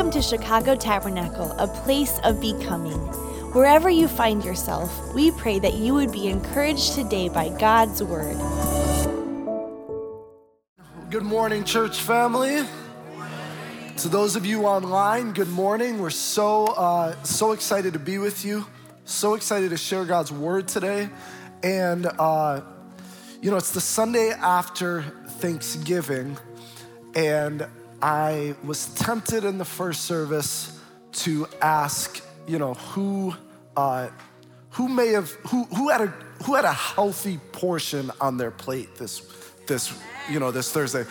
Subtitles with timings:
[0.00, 2.96] Welcome to Chicago Tabernacle, a place of becoming.
[3.52, 8.38] Wherever you find yourself, we pray that you would be encouraged today by God's word.
[11.10, 12.64] Good morning, church family.
[13.98, 15.98] To those of you online, good morning.
[15.98, 18.64] We're so uh, so excited to be with you.
[19.04, 21.10] So excited to share God's word today,
[21.62, 22.62] and uh,
[23.42, 26.38] you know it's the Sunday after Thanksgiving,
[27.14, 27.66] and
[28.02, 30.78] I was tempted in the first service
[31.12, 33.34] to ask, you know, who
[33.76, 34.08] uh,
[34.70, 36.06] who may have who who had a
[36.44, 39.20] who had a healthy portion on their plate this
[39.66, 39.92] this
[40.30, 41.04] you know this Thursday.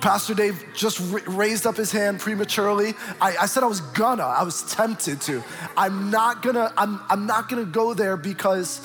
[0.00, 2.94] Pastor Dave just raised up his hand prematurely.
[3.20, 4.24] I, I, said I was gonna.
[4.24, 5.44] I was tempted to.
[5.76, 6.72] I'm not gonna.
[6.76, 8.80] I'm I'm not gonna go there because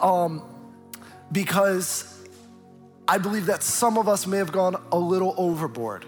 [0.00, 0.42] um,
[1.32, 2.24] because
[3.08, 6.04] I believe that some of us may have gone a little overboard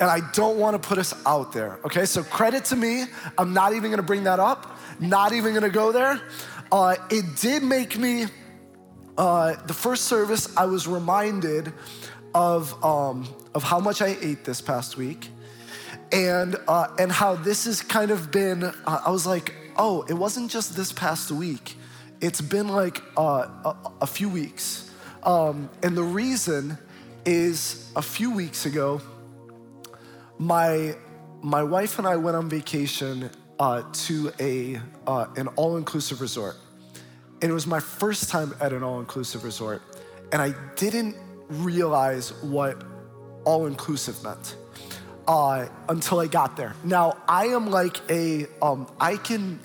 [0.00, 1.80] and I don't want to put us out there.
[1.84, 3.04] Okay, so credit to me.
[3.36, 4.78] I'm not even going to bring that up.
[5.00, 6.20] Not even going to go there.
[6.70, 8.26] Uh, it did make me.
[9.16, 11.72] Uh, the first service, I was reminded
[12.34, 15.28] of um, of how much I ate this past week,
[16.12, 18.62] and uh, and how this has kind of been.
[18.62, 21.76] Uh, I was like, oh, it wasn't just this past week.
[22.20, 24.90] It's been like uh, a, a, few weeks,
[25.22, 26.78] um, and the reason
[27.24, 29.00] is a few weeks ago
[30.38, 30.96] my
[31.40, 36.56] my wife and I went on vacation uh, to a uh, an all inclusive resort,
[37.42, 39.82] and it was my first time at an all inclusive resort,
[40.32, 41.16] and I didn't
[41.48, 42.82] realize what
[43.44, 44.56] all inclusive meant
[45.26, 46.74] uh, until I got there.
[46.84, 49.60] Now I am like a um, I can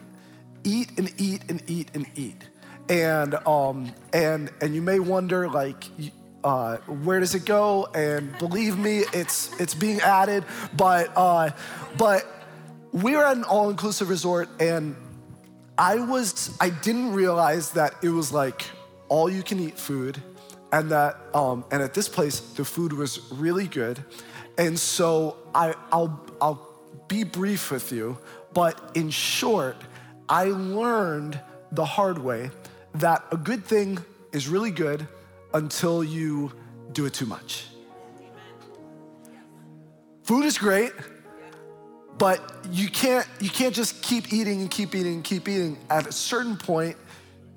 [0.64, 2.48] eat and eat and eat and eat,
[2.90, 5.86] and um, and and you may wonder like
[6.44, 7.88] uh, where does it go?
[7.94, 10.44] And believe me, it's it's being added.
[10.76, 11.52] But uh,
[11.98, 12.26] but
[12.92, 14.96] we were at an all-inclusive resort, and
[15.78, 18.64] I was I didn't realize that it was like
[19.10, 20.22] all you can eat food,
[20.72, 24.04] and that um, and at this place the food was really good,
[24.58, 26.70] and so I I'll I'll
[27.08, 28.18] be brief with you,
[28.54, 29.78] but in short,
[30.30, 31.40] I learned
[31.72, 32.52] the hard way
[32.96, 33.98] that a good thing
[34.32, 35.08] is really good
[35.54, 36.52] until you
[36.92, 37.66] do it too much.
[40.24, 40.92] Food is great,
[42.18, 42.40] but
[42.72, 45.78] you can't you can't just keep eating and keep eating and keep eating.
[45.90, 46.96] At a certain point,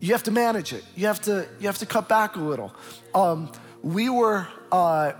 [0.01, 0.85] you have to manage it.
[0.97, 2.75] You have to you have to cut back a little.
[3.15, 3.53] Um,
[3.83, 4.49] we were.
[4.73, 5.13] Uh,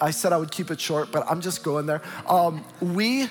[0.00, 2.02] I said I would keep it short, but I'm just going there.
[2.28, 3.28] Um, we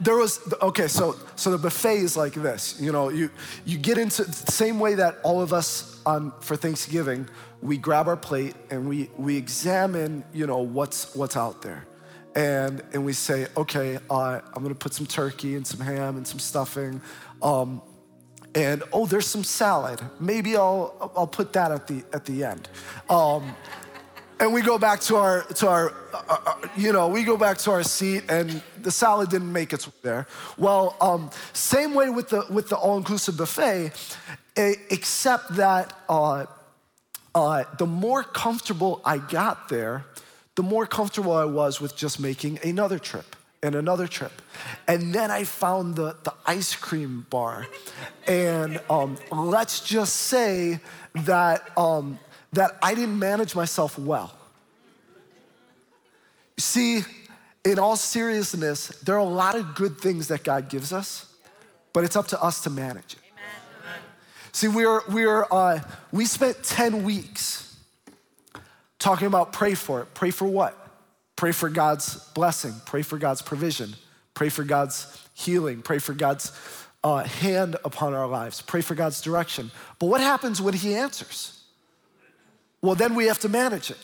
[0.00, 3.30] there was okay so so the buffet is like this you know you
[3.64, 7.28] you get into the same way that all of us on for thanksgiving
[7.62, 11.86] we grab our plate and we we examine you know what's what's out there.
[12.34, 16.26] And and we say okay uh, i'm gonna put some turkey and some ham and
[16.26, 17.00] some stuffing
[17.42, 17.82] um,
[18.54, 20.00] and oh there's some salad.
[20.20, 22.68] Maybe i'll i'll put that at the at the end.
[23.10, 23.54] Um,
[24.38, 27.56] and we go back to our to our uh, uh, you know we go back
[27.58, 30.26] to our seat and the salad didn't make way there.
[30.58, 33.92] Well um, same way with the with the all-inclusive buffet
[34.56, 36.46] except that uh,
[37.34, 40.04] uh, the more comfortable i got there
[40.54, 44.42] the more comfortable i was with just making another trip and another trip
[44.88, 47.66] and then i found the, the ice cream bar
[48.26, 50.80] and um, let's just say
[51.14, 52.18] that um,
[52.56, 54.34] that I didn't manage myself well.
[56.58, 57.02] See,
[57.64, 61.32] in all seriousness, there are a lot of good things that God gives us,
[61.92, 63.25] but it's up to us to manage it.
[64.56, 65.80] See, we are, we are, uh,
[66.12, 67.76] we spent 10 weeks
[68.98, 70.14] talking about pray for it.
[70.14, 70.74] Pray for what?
[71.36, 73.92] Pray for God's blessing, pray for God's provision,
[74.32, 76.52] pray for God's healing, pray for God's
[77.04, 79.70] uh, hand upon our lives, pray for God's direction.
[79.98, 81.62] But what happens when He answers?
[82.80, 84.00] well, then we have to manage it.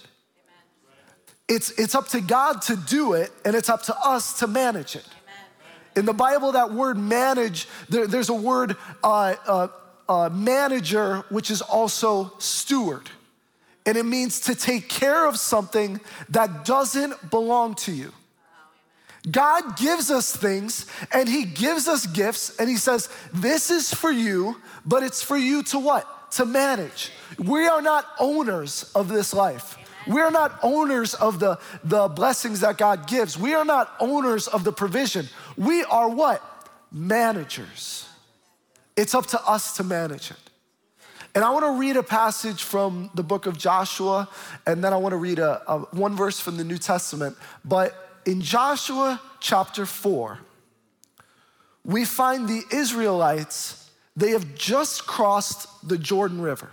[1.48, 4.96] It's, it's up to God to do it, and it's up to us to manage
[4.96, 5.08] it.
[5.96, 9.68] In the Bible, that word manage, there, there's a word uh, uh,
[10.08, 13.10] uh, manager, which is also steward.
[13.84, 18.12] And it means to take care of something that doesn't belong to you.
[19.30, 24.10] God gives us things and He gives us gifts and He says, This is for
[24.10, 26.32] you, but it's for you to what?
[26.32, 27.12] To manage.
[27.38, 29.78] We are not owners of this life.
[30.06, 33.38] We are not owners of the, the blessings that God gives.
[33.38, 35.28] We are not owners of the provision.
[35.56, 36.42] We are what?
[36.90, 38.08] Managers.
[38.96, 40.36] It's up to us to manage it.
[41.34, 44.28] And I want to read a passage from the book of Joshua,
[44.66, 47.36] and then I want to read a, a, one verse from the New Testament.
[47.64, 50.38] But in Joshua chapter 4,
[51.84, 56.70] we find the Israelites, they have just crossed the Jordan River.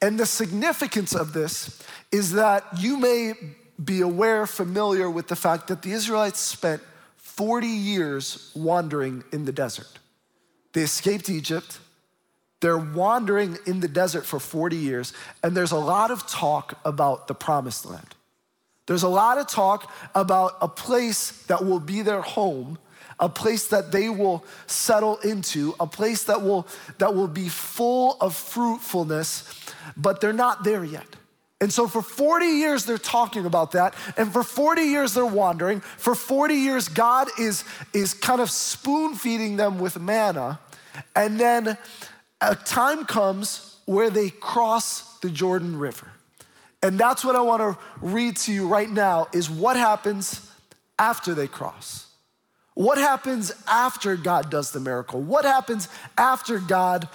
[0.00, 3.34] And the significance of this is that you may
[3.82, 6.82] be aware, familiar with the fact that the Israelites spent
[7.16, 9.98] 40 years wandering in the desert.
[10.72, 11.78] They escaped Egypt.
[12.60, 15.12] They're wandering in the desert for 40 years,
[15.42, 18.14] and there's a lot of talk about the promised land.
[18.86, 22.78] There's a lot of talk about a place that will be their home,
[23.20, 26.66] a place that they will settle into, a place that will,
[26.98, 29.44] that will be full of fruitfulness,
[29.96, 31.17] but they're not there yet.
[31.60, 33.94] And so for 40 years, they're talking about that.
[34.16, 35.80] And for 40 years, they're wandering.
[35.80, 40.60] For 40 years, God is, is kind of spoon feeding them with manna.
[41.16, 41.76] And then
[42.40, 46.08] a time comes where they cross the Jordan River.
[46.82, 50.48] And that's what I want to read to you right now is what happens
[50.96, 52.06] after they cross.
[52.74, 55.20] What happens after God does the miracle?
[55.20, 57.08] What happens after God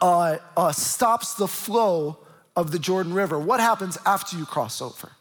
[0.00, 2.18] uh, uh, stops the flow
[2.56, 3.38] of the Jordan River.
[3.38, 5.12] What happens after you cross over?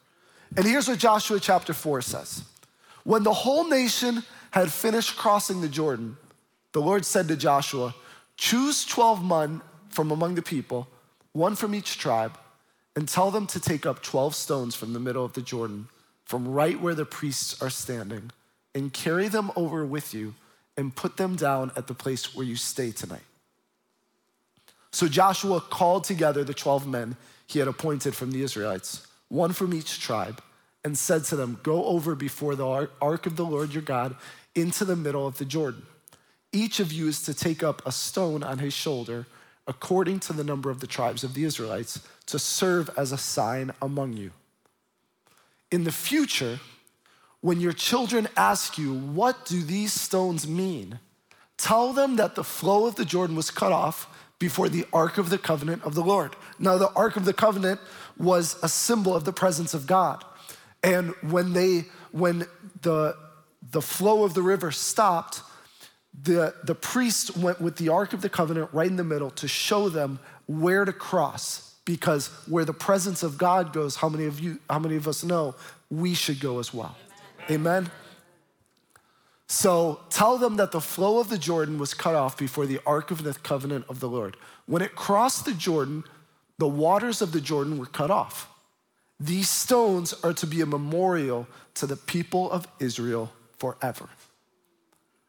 [0.56, 2.44] And here's what Joshua chapter 4 says
[3.04, 6.18] When the whole nation had finished crossing the Jordan,
[6.72, 7.94] the Lord said to Joshua,
[8.38, 10.88] Choose 12 men from among the people,
[11.34, 12.38] one from each tribe,
[12.96, 15.88] and tell them to take up 12 stones from the middle of the Jordan,
[16.24, 18.32] from right where the priests are standing,
[18.74, 20.34] and carry them over with you
[20.78, 23.24] and put them down at the place where you stay tonight.
[24.96, 29.74] So Joshua called together the 12 men he had appointed from the Israelites, one from
[29.74, 30.42] each tribe,
[30.86, 34.16] and said to them, Go over before the ark of the Lord your God
[34.56, 35.86] into the middle of the Jordan.
[36.54, 39.28] Each of you is to take up a stone on his shoulder,
[39.68, 43.74] according to the number of the tribes of the Israelites, to serve as a sign
[43.82, 44.32] among you.
[45.72, 46.62] In the future,
[47.42, 51.00] when your children ask you, What do these stones mean?
[51.58, 54.08] Tell them that the flow of the Jordan was cut off
[54.40, 56.36] before the Ark of the Covenant of the Lord.
[56.60, 57.80] Now, the Ark of the Covenant
[58.18, 60.24] was a symbol of the presence of God.
[60.84, 62.46] And when they, when
[62.82, 63.16] the,
[63.72, 65.42] the flow of the river stopped,
[66.24, 69.48] the, the priest went with the Ark of the Covenant right in the middle to
[69.48, 71.76] show them where to cross.
[71.86, 75.24] Because where the presence of God goes, how many of you, how many of us
[75.24, 75.56] know
[75.92, 76.98] we should go as well?
[77.50, 77.84] Amen.
[77.84, 77.92] Amen?
[79.48, 83.12] So tell them that the flow of the Jordan was cut off before the ark
[83.12, 84.38] of the covenant of the Lord.
[84.66, 86.04] When it crossed the Jordan,
[86.58, 88.50] the waters of the Jordan were cut off.
[89.20, 94.10] These stones are to be a memorial to the people of Israel forever.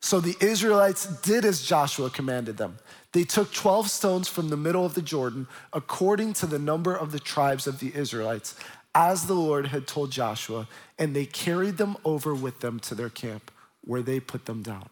[0.01, 2.79] So the Israelites did as Joshua commanded them.
[3.12, 7.12] They took 12 stones from the middle of the Jordan, according to the number of
[7.12, 8.55] the tribes of the Israelites,
[8.95, 13.11] as the Lord had told Joshua, and they carried them over with them to their
[13.11, 13.51] camp
[13.87, 14.88] where they put them down.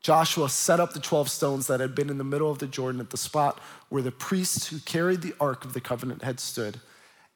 [0.00, 3.00] Joshua set up the 12 stones that had been in the middle of the Jordan
[3.00, 3.58] at the spot
[3.88, 6.80] where the priests who carried the Ark of the Covenant had stood,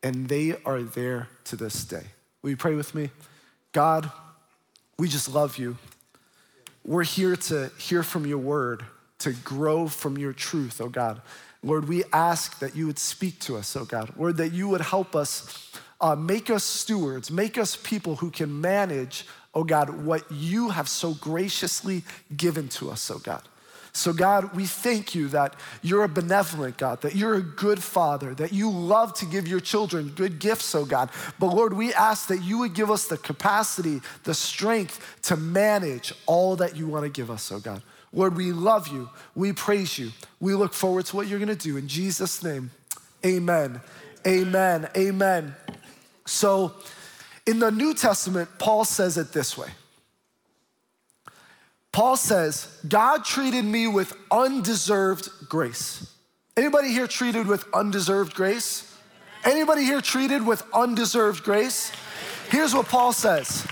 [0.03, 2.05] and they are there to this day.
[2.43, 3.11] Will you pray with me?
[3.73, 4.11] God,
[4.99, 5.77] we just love you.
[6.85, 8.85] We're here to hear from your word,
[9.21, 11.23] to grow from your truth, oh God.
[11.63, 14.13] Lord, we ask that you would speak to us, oh God.
[14.17, 18.61] Lord, that you would help us, uh, make us stewards, make us people who can
[18.61, 22.03] manage oh God, what you have so graciously
[22.37, 23.43] given to us, oh God.
[23.95, 28.35] So, God, we thank you that you're a benevolent God, that you're a good father,
[28.35, 31.11] that you love to give your children good gifts, oh God.
[31.39, 36.15] But Lord, we ask that you would give us the capacity, the strength to manage
[36.25, 37.83] all that you want to give us, oh God.
[38.15, 39.11] Lord, we love you.
[39.35, 40.13] We praise you.
[40.41, 41.77] We look forward to what you're going to do.
[41.77, 42.71] In Jesus' name,
[43.25, 43.81] amen.
[44.27, 44.89] Amen.
[44.97, 45.55] Amen.
[46.25, 46.73] So,
[47.47, 49.69] in the New Testament, Paul says it this way
[51.93, 56.11] Paul says, God treated me with undeserved grace.
[56.57, 58.89] Anybody here treated with undeserved grace?
[59.45, 61.93] Anybody here treated with undeserved grace?
[62.49, 63.67] Here's what Paul says.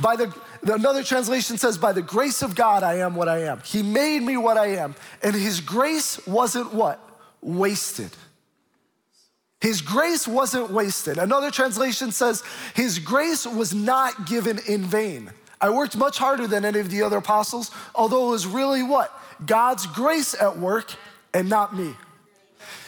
[0.00, 3.60] By the another translation says, by the grace of God, I am what I am.
[3.64, 4.94] He made me what I am.
[5.22, 7.00] And his grace wasn't what?
[7.40, 8.10] Wasted.
[9.60, 11.18] His grace wasn't wasted.
[11.18, 15.30] Another translation says, His grace was not given in vain.
[15.60, 19.12] I worked much harder than any of the other apostles, although it was really what?
[19.44, 20.94] God's grace at work
[21.34, 21.94] and not me.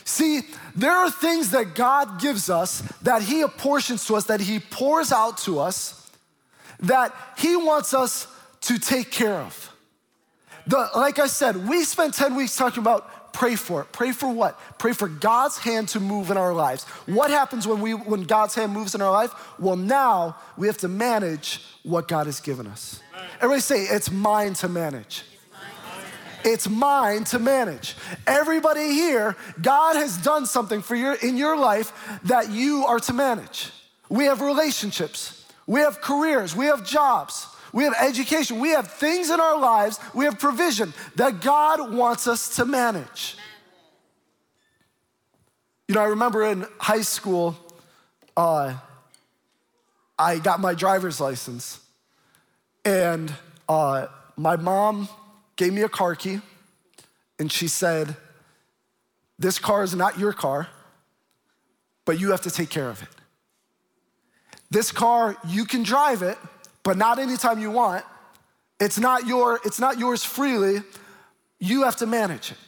[0.05, 0.43] See,
[0.75, 5.13] there are things that God gives us, that He apportions to us, that He pours
[5.13, 6.11] out to us,
[6.81, 8.29] that He wants us
[8.63, 9.73] to take care of.
[10.67, 13.93] The, like I said, we spent 10 weeks talking about pray for it.
[13.93, 14.59] Pray for what?
[14.79, 16.85] Pray for God's hand to move in our lives.
[17.07, 19.33] What happens when we when God's hand moves in our life?
[19.59, 23.01] Well, now we have to manage what God has given us.
[23.37, 25.25] Everybody say it's mine to manage.
[26.45, 27.97] It's mine to manage.
[28.27, 31.93] Everybody here, God has done something for your in your life
[32.25, 33.71] that you are to manage.
[34.09, 39.31] We have relationships, we have careers, we have jobs, we have education, we have things
[39.31, 43.37] in our lives, we have provision that God wants us to manage.
[45.89, 47.57] You know, I remember in high school,
[48.37, 48.77] uh,
[50.19, 51.81] I got my driver's license,
[52.85, 53.33] and
[53.69, 55.09] uh, my mom
[55.57, 56.41] gave me a car key,
[57.39, 58.17] and she said,
[59.39, 60.69] This car is not your car,
[62.05, 63.09] but you have to take care of it.
[64.71, 66.39] This car, you can drive it,
[66.83, 68.05] but not anytime you want.
[68.79, 70.83] It's not, your, it's not yours freely.
[71.59, 72.59] You have to manage it.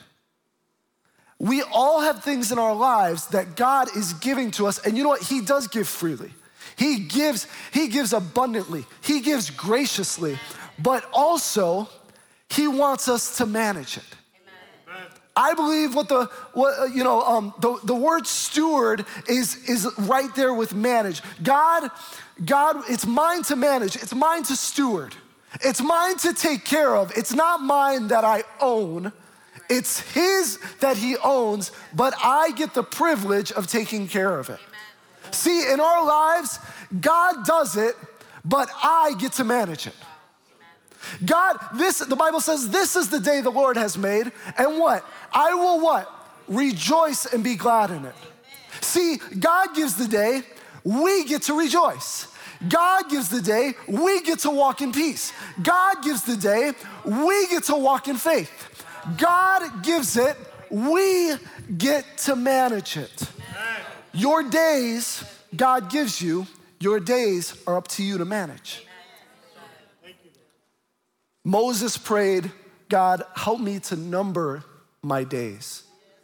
[1.39, 5.03] We all have things in our lives that God is giving to us, and you
[5.03, 5.23] know what?
[5.23, 6.31] He does give freely.
[6.77, 10.39] He gives, he gives abundantly, he gives graciously,
[10.79, 11.89] but also
[12.49, 14.05] he wants us to manage it.
[15.35, 19.89] I believe what the what uh, you know um, the, the word steward is is
[20.01, 21.23] right there with manage.
[21.43, 21.91] God,
[22.45, 23.97] God, it's mine to manage.
[23.97, 25.15] It's mine to steward.
[25.61, 27.17] It's mine to take care of.
[27.17, 29.13] It's not mine that I own.
[29.69, 34.59] It's His that He owns, but I get the privilege of taking care of it.
[35.31, 36.59] See, in our lives,
[37.01, 37.95] God does it,
[38.45, 39.95] but I get to manage it.
[41.25, 45.05] God, this, the Bible says, this is the day the Lord has made, and what?
[45.33, 46.11] I will what?
[46.49, 48.15] Rejoice and be glad in it.
[48.81, 50.43] See, God gives the day,
[50.85, 52.29] we get to rejoice.
[52.69, 55.33] God gives the day, we get to walk in peace.
[55.63, 56.73] God gives the day,
[57.05, 58.85] we get to walk in faith.
[59.19, 60.37] God gives it,
[60.71, 61.35] we
[61.77, 63.29] get to manage it.
[64.13, 66.47] Your days, God gives you,
[66.79, 68.87] your days are up to you to manage.
[71.45, 72.51] Moses prayed,
[72.89, 74.63] God, help me to number
[75.03, 75.83] my days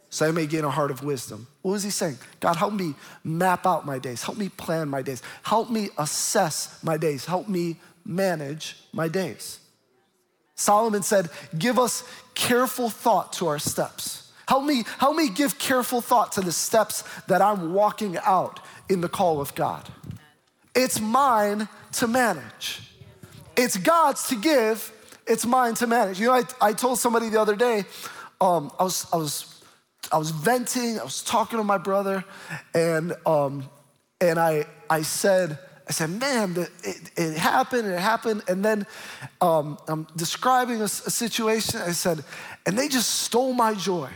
[0.09, 1.47] so I may gain a heart of wisdom.
[1.61, 2.17] What was he saying?
[2.39, 4.23] God, help me map out my days.
[4.23, 5.21] Help me plan my days.
[5.43, 7.25] Help me assess my days.
[7.25, 9.59] Help me manage my days.
[10.55, 14.31] Solomon said, Give us careful thought to our steps.
[14.47, 19.01] Help me, help me give careful thought to the steps that I'm walking out in
[19.01, 19.87] the call of God.
[20.73, 22.81] It's mine to manage.
[23.55, 24.91] It's God's to give,
[25.27, 26.19] it's mine to manage.
[26.19, 27.83] You know, I, I told somebody the other day,
[28.41, 29.58] um, I, was, I, was,
[30.11, 32.23] I was venting, I was talking to my brother,
[32.73, 33.69] and, um,
[34.19, 38.43] and I, I said, I said, man, it, it happened, it happened.
[38.47, 38.85] And then
[39.41, 41.81] um, I'm describing a, a situation.
[41.81, 42.23] I said,
[42.67, 44.09] and they just stole my joy.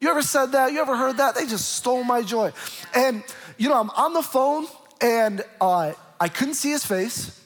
[0.00, 0.72] You ever said that?
[0.72, 1.34] You ever heard that?
[1.34, 2.52] They just stole my joy.
[2.94, 3.24] And,
[3.58, 4.66] you know, I'm on the phone
[5.00, 7.40] and uh, I couldn't see his face.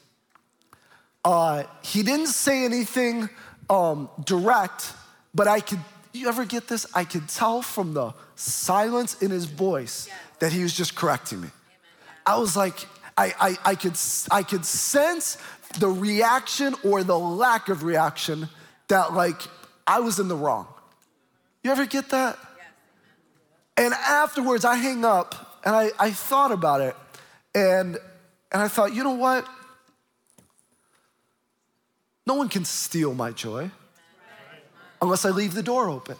[1.24, 3.30] Uh, he didn't say anything
[3.70, 4.92] um, direct,
[5.34, 5.80] but I could,
[6.16, 6.86] you ever get this?
[6.94, 10.08] I could tell from the silence in his voice
[10.38, 11.48] that he was just correcting me.
[12.24, 13.96] I was like, I, I, I, could,
[14.30, 15.38] I could sense
[15.78, 18.48] the reaction or the lack of reaction
[18.88, 19.40] that, like,
[19.86, 20.66] I was in the wrong.
[21.62, 22.38] You ever get that?
[23.76, 26.96] And afterwards, I hang up and I, I thought about it.
[27.54, 27.96] And,
[28.52, 29.46] and I thought, you know what?
[32.26, 33.70] No one can steal my joy
[35.00, 36.16] unless I leave the door open.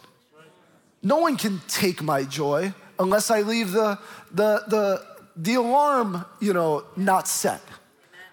[1.03, 3.99] No one can take my joy unless I leave the,
[4.31, 5.05] the, the,
[5.35, 7.61] the alarm, you know, not set.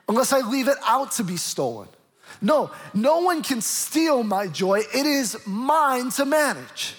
[0.08, 1.88] Unless I leave it out to be stolen.
[2.40, 4.80] No, no one can steal my joy.
[4.80, 6.94] It is mine to manage.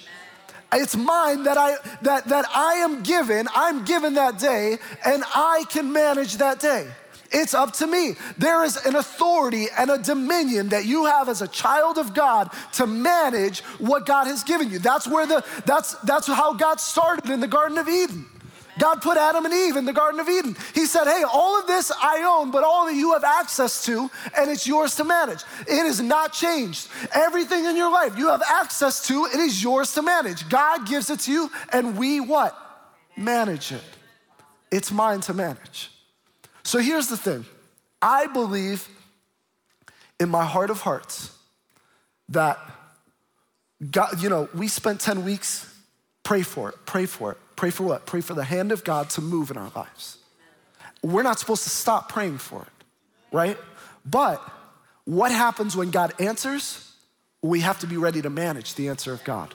[0.74, 3.48] It's mine that I that that I am given.
[3.56, 6.88] I'm given that day and I can manage that day.
[7.38, 8.16] It's up to me.
[8.38, 12.50] There is an authority and a dominion that you have as a child of God
[12.74, 14.80] to manage what God has given you.
[14.80, 18.26] That's where the that's that's how God started in the Garden of Eden.
[18.80, 20.56] God put Adam and Eve in the Garden of Eden.
[20.74, 24.10] He said, Hey, all of this I own, but all that you have access to,
[24.38, 25.44] and it's yours to manage.
[25.68, 26.88] It is not changed.
[27.14, 30.48] Everything in your life you have access to, it is yours to manage.
[30.48, 32.58] God gives it to you, and we what?
[33.18, 33.84] Manage it.
[34.72, 35.90] It's mine to manage.
[36.66, 37.46] So here's the thing
[38.02, 38.90] I believe
[40.20, 41.32] in my heart of hearts
[42.30, 42.60] that
[43.92, 45.74] God, you know, we spent 10 weeks,
[46.24, 47.38] pray for it, pray for it.
[47.56, 48.06] Pray for what?
[48.06, 50.18] Pray for the hand of God to move in our lives.
[51.02, 52.86] We're not supposed to stop praying for it,
[53.32, 53.58] right?
[54.06, 54.42] But
[55.06, 56.92] what happens when God answers?
[57.42, 59.54] We have to be ready to manage the answer of God.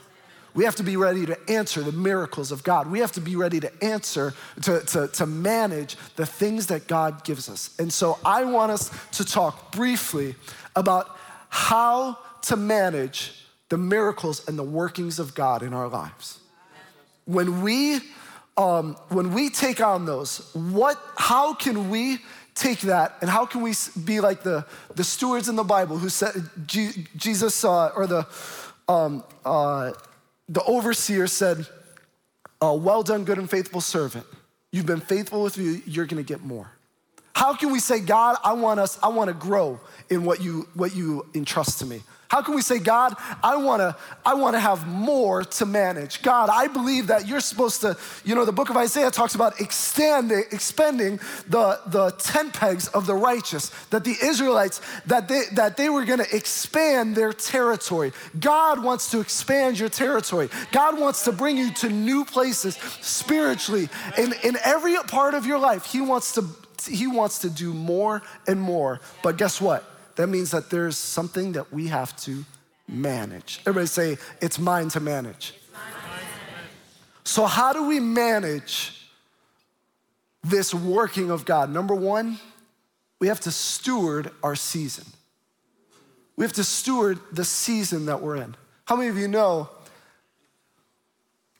[0.54, 2.90] We have to be ready to answer the miracles of God.
[2.90, 7.24] We have to be ready to answer, to, to, to manage the things that God
[7.24, 7.74] gives us.
[7.78, 10.34] And so I want us to talk briefly
[10.74, 11.16] about
[11.48, 16.40] how to manage the miracles and the workings of God in our lives.
[17.26, 18.00] When we
[18.56, 22.18] um, when we take on those, what, how can we
[22.54, 23.72] take that and how can we
[24.04, 26.34] be like the, the stewards in the Bible who said,
[26.66, 28.26] Jesus, uh, or the,
[28.86, 29.92] um, uh,
[30.50, 31.66] the overseer said,
[32.60, 34.26] uh, Well done, good and faithful servant.
[34.72, 36.70] You've been faithful with me, you're gonna get more.
[37.34, 39.80] How can we say, God, I want us, I wanna grow
[40.10, 42.02] in what you, what you entrust to me?
[42.30, 46.22] How can we say, God, I wanna, I wanna have more to manage?
[46.22, 49.60] God, I believe that you're supposed to, you know, the book of Isaiah talks about
[49.60, 51.18] extending, expending
[51.48, 56.04] the, the tent pegs of the righteous, that the Israelites, that they, that they were
[56.04, 58.12] gonna expand their territory.
[58.38, 60.50] God wants to expand your territory.
[60.70, 63.88] God wants to bring you to new places spiritually.
[64.16, 66.44] In, in every part of your life, He wants to,
[66.88, 69.00] He wants to do more and more.
[69.24, 69.84] But guess what?
[70.20, 72.44] That means that there's something that we have to
[72.86, 73.60] manage.
[73.60, 75.54] Everybody say, it's mine to manage.
[77.24, 79.08] So, how do we manage
[80.42, 81.70] this working of God?
[81.70, 82.38] Number one,
[83.18, 85.04] we have to steward our season.
[86.36, 88.56] We have to steward the season that we're in.
[88.84, 89.70] How many of you know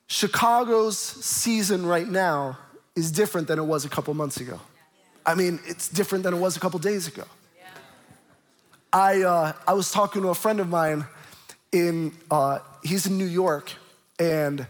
[0.07, 2.59] Chicago's season right now
[2.97, 4.61] is different than it was a couple months ago?
[5.25, 7.25] I mean, it's different than it was a couple days ago.
[8.93, 11.05] I, uh, I was talking to a friend of mine
[11.73, 13.73] in, uh, he's in New York,
[14.19, 14.67] and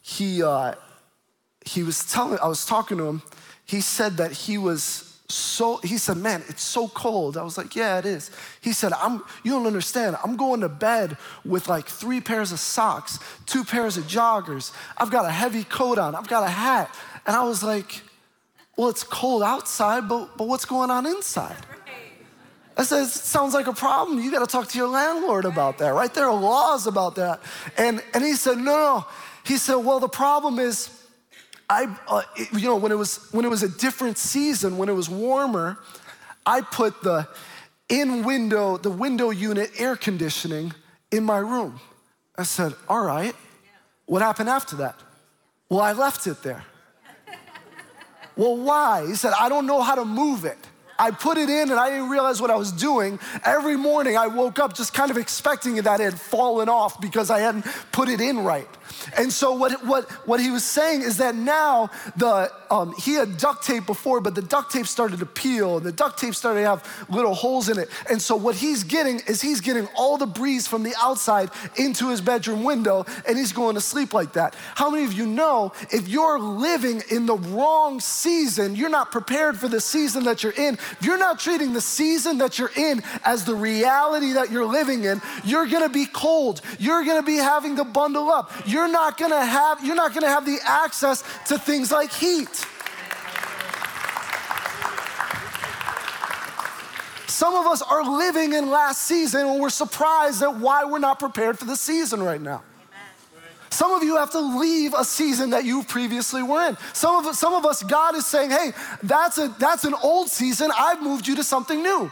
[0.00, 0.74] he, uh,
[1.64, 3.22] he was telling, I was talking to him,
[3.64, 7.36] he said that he was so, he said, man, it's so cold.
[7.36, 8.30] I was like, yeah, it is.
[8.62, 10.16] He said, I'm, you don't understand.
[10.24, 14.72] I'm going to bed with like three pairs of socks, two pairs of joggers.
[14.96, 16.14] I've got a heavy coat on.
[16.14, 16.94] I've got a hat.
[17.26, 18.00] And I was like,
[18.78, 21.56] well, it's cold outside, but, but what's going on inside?
[22.78, 24.20] I said, sounds like a problem.
[24.20, 26.14] You got to talk to your landlord about that, right?
[26.14, 27.40] There are laws about that.
[27.76, 29.06] And, and he said, no, no.
[29.44, 30.88] He said, well, the problem is,
[31.68, 34.88] I, uh, it, you know, when it, was, when it was a different season, when
[34.88, 35.78] it was warmer,
[36.46, 37.28] I put the
[37.88, 40.72] in window, the window unit air conditioning
[41.10, 41.80] in my room.
[42.36, 43.34] I said, all right.
[44.06, 44.94] What happened after that?
[45.68, 46.64] Well, I left it there.
[48.36, 49.04] well, why?
[49.06, 50.58] He said, I don't know how to move it.
[50.98, 53.20] I put it in and I didn't realize what I was doing.
[53.44, 57.30] Every morning I woke up just kind of expecting that it had fallen off because
[57.30, 58.68] I hadn't put it in right.
[59.16, 63.36] And so what, what, what he was saying is that now the, um, he had
[63.38, 66.60] duct tape before, but the duct tape started to peel and the duct tape started
[66.60, 67.88] to have little holes in it.
[68.10, 72.08] And so what he's getting is he's getting all the breeze from the outside into
[72.10, 74.54] his bedroom window and he's going to sleep like that.
[74.74, 79.58] How many of you know if you're living in the wrong season, you're not prepared
[79.58, 83.02] for the season that you're in, if you're not treating the season that you're in
[83.24, 86.60] as the reality that you're living in, you're gonna be cold.
[86.78, 88.52] You're gonna be having to bundle up.
[88.66, 92.64] You're not gonna have, you're not gonna have the access to things like heat.
[97.26, 101.18] Some of us are living in last season and we're surprised at why we're not
[101.18, 102.62] prepared for the season right now.
[103.70, 106.76] Some of you have to leave a season that you previously were in.
[106.94, 108.72] Some of, some of us, God is saying, hey,
[109.04, 110.72] that's, a, that's an old season.
[110.76, 112.10] I've moved you to something new.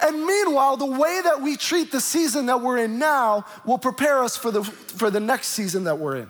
[0.00, 4.22] And meanwhile, the way that we treat the season that we're in now will prepare
[4.22, 6.28] us for the, for the next season that we're in.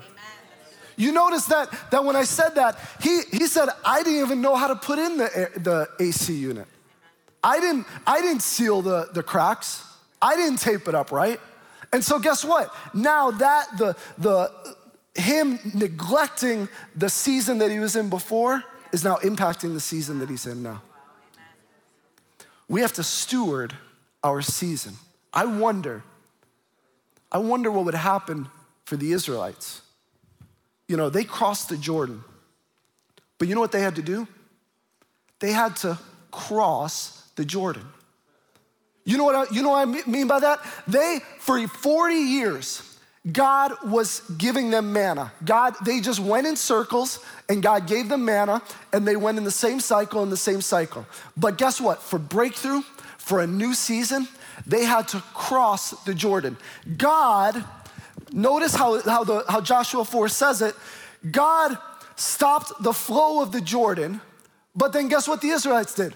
[0.96, 4.56] You notice that, that when I said that, he, he said, I didn't even know
[4.56, 6.66] how to put in the, the AC unit.
[7.42, 9.84] I didn't, I didn't seal the, the cracks.
[10.20, 11.40] I didn't tape it up right.
[11.92, 12.74] And so guess what?
[12.92, 14.50] Now that the, the,
[15.14, 20.28] him neglecting the season that he was in before is now impacting the season that
[20.28, 20.82] he's in now.
[22.68, 23.74] We have to steward
[24.22, 24.94] our season.
[25.32, 26.02] I wonder,
[27.32, 28.48] I wonder what would happen
[28.84, 29.82] for the Israelites.
[30.86, 32.24] You know, they crossed the Jordan,
[33.38, 34.26] but you know what they had to do?
[35.40, 35.98] They had to
[36.30, 37.86] cross the Jordan.
[39.04, 40.60] You know what I, you know what I mean by that?
[40.86, 42.87] They, for 40 years,
[43.32, 45.32] God was giving them manna.
[45.44, 48.62] God, they just went in circles and God gave them manna
[48.92, 51.04] and they went in the same cycle and the same cycle.
[51.36, 52.02] But guess what?
[52.02, 52.82] For breakthrough,
[53.18, 54.28] for a new season,
[54.66, 56.56] they had to cross the Jordan.
[56.96, 57.64] God,
[58.32, 60.74] notice how, how, the, how Joshua 4 says it
[61.30, 61.76] God
[62.16, 64.20] stopped the flow of the Jordan,
[64.74, 66.14] but then guess what the Israelites did?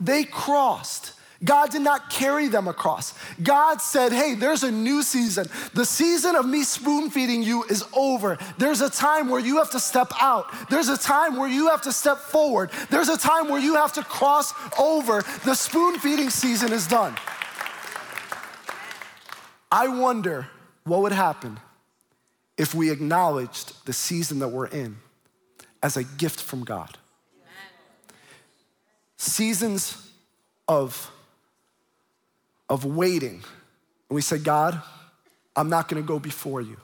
[0.00, 1.12] They crossed.
[1.44, 3.14] God did not carry them across.
[3.42, 5.46] God said, Hey, there's a new season.
[5.74, 8.38] The season of me spoon feeding you is over.
[8.58, 10.46] There's a time where you have to step out.
[10.70, 12.70] There's a time where you have to step forward.
[12.90, 15.22] There's a time where you have to cross over.
[15.44, 17.16] The spoon feeding season is done.
[19.70, 20.48] I wonder
[20.84, 21.58] what would happen
[22.56, 24.98] if we acknowledged the season that we're in
[25.82, 26.98] as a gift from God.
[29.16, 30.10] Seasons
[30.68, 31.10] of
[32.72, 33.42] of waiting.
[34.08, 34.80] And we said, God,
[35.54, 36.78] I'm not gonna go before you,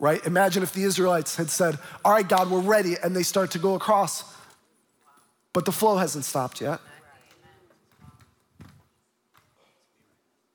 [0.00, 0.24] right?
[0.26, 3.60] Imagine if the Israelites had said, All right, God, we're ready, and they start to
[3.60, 4.24] go across,
[5.52, 6.80] but the flow hasn't stopped yet.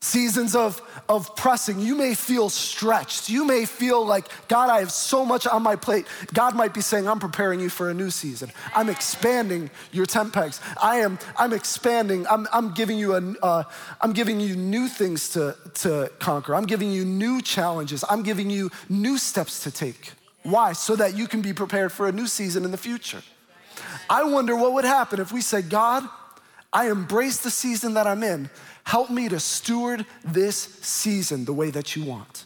[0.04, 3.30] Seasons of, of pressing, you may feel stretched.
[3.30, 6.06] You may feel like, God, I have so much on my plate.
[6.34, 8.52] God might be saying, I'm preparing you for a new season.
[8.76, 10.60] I'm expanding your tent pegs.
[10.82, 12.28] I am, I'm expanding.
[12.28, 13.64] I'm, I'm giving you a, uh,
[14.02, 16.54] I'm giving you new things to, to conquer.
[16.54, 18.04] I'm giving you new challenges.
[18.10, 20.12] I'm giving you new steps to take.
[20.44, 20.74] Why?
[20.74, 23.22] So that you can be prepared for a new season in the future.
[24.10, 26.08] I wonder what would happen if we said, God,
[26.74, 28.50] I embrace the season that I'm in
[28.84, 32.46] Help me to steward this season the way that you want.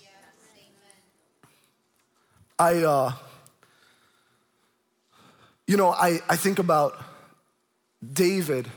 [2.59, 3.11] I, uh,
[5.65, 6.95] you know, I, I think about
[8.13, 8.67] David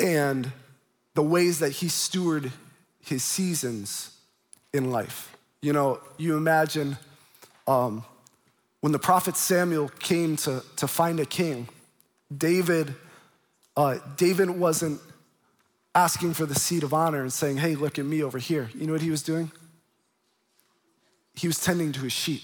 [0.00, 0.50] and
[1.14, 2.50] the ways that he stewarded
[3.00, 4.16] his seasons
[4.72, 5.36] in life.
[5.60, 6.96] You know, you imagine
[7.68, 8.04] um,
[8.80, 11.68] when the prophet Samuel came to, to find a king,
[12.36, 12.94] David,
[13.76, 15.00] uh, David wasn't
[15.94, 18.70] asking for the seat of honor and saying, hey, look at me over here.
[18.74, 19.50] You know what he was doing?
[21.34, 22.42] He was tending to his sheep.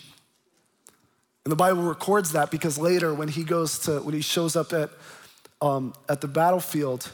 [1.45, 4.73] And the Bible records that because later, when he goes to, when he shows up
[4.73, 4.91] at,
[5.63, 7.11] um, at the battlefield,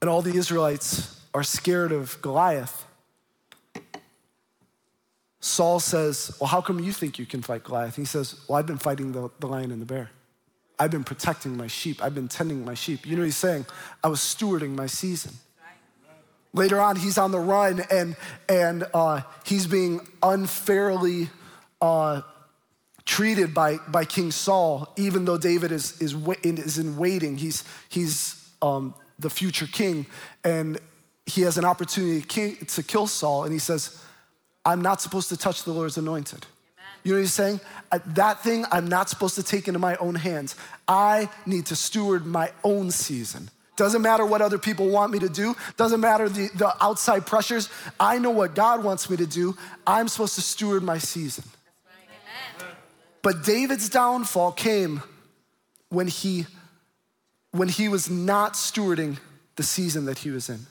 [0.00, 2.86] and all the Israelites are scared of Goliath,
[5.40, 7.96] Saul says, Well, how come you think you can fight Goliath?
[7.96, 10.10] He says, Well, I've been fighting the, the lion and the bear.
[10.80, 12.02] I've been protecting my sheep.
[12.02, 13.06] I've been tending my sheep.
[13.06, 13.66] You know what he's saying?
[14.02, 15.34] I was stewarding my season.
[16.54, 18.16] Later on, he's on the run and,
[18.48, 21.28] and uh, he's being unfairly
[21.82, 22.22] uh,
[23.04, 27.36] treated by, by King Saul, even though David is, is, is in waiting.
[27.36, 30.06] He's, he's um, the future king,
[30.44, 30.78] and
[31.26, 32.22] he has an opportunity
[32.64, 34.02] to kill Saul, and he says,
[34.64, 36.46] I'm not supposed to touch the Lord's anointed.
[37.02, 37.60] You know what he's saying?
[37.90, 40.56] Uh, that thing I'm not supposed to take into my own hands.
[40.86, 43.50] I need to steward my own season.
[43.76, 47.70] Doesn't matter what other people want me to do, doesn't matter the, the outside pressures.
[47.98, 49.56] I know what God wants me to do.
[49.86, 51.44] I'm supposed to steward my season.
[53.22, 55.02] But David's downfall came
[55.88, 56.46] when he
[57.52, 59.18] when he was not stewarding
[59.56, 60.66] the season that he was in.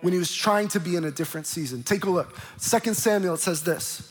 [0.00, 1.82] When he was trying to be in a different season.
[1.82, 2.38] Take a look.
[2.56, 4.09] Second Samuel it says this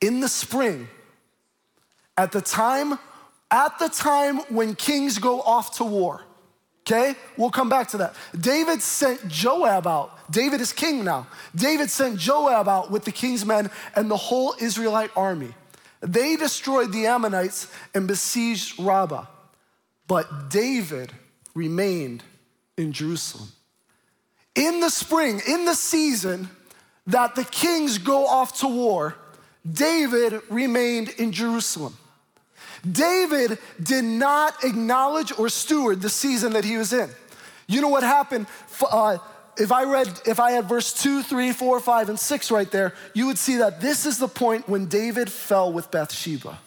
[0.00, 0.88] in the spring,
[2.16, 2.98] at the time,
[3.50, 6.22] at the time when kings go off to war.
[6.86, 8.14] Okay, we'll come back to that.
[8.38, 10.18] David sent Joab out.
[10.30, 11.26] David is king now.
[11.54, 15.54] David sent Joab out with the king's men and the whole Israelite army.
[16.00, 19.26] They destroyed the Ammonites and besieged Rabbah.
[20.08, 21.12] But David
[21.54, 22.24] remained
[22.76, 23.48] in Jerusalem.
[24.54, 26.48] In the spring, in the season
[27.06, 29.14] that the kings go off to war,
[29.70, 31.96] David remained in Jerusalem.
[32.90, 37.10] David did not acknowledge or steward the season that he was in.
[37.66, 38.46] You know what happened?
[38.82, 39.18] Uh,
[39.58, 42.94] if I read, if I had verse two, three, four, five, and six right there,
[43.14, 46.58] you would see that this is the point when David fell with Bathsheba.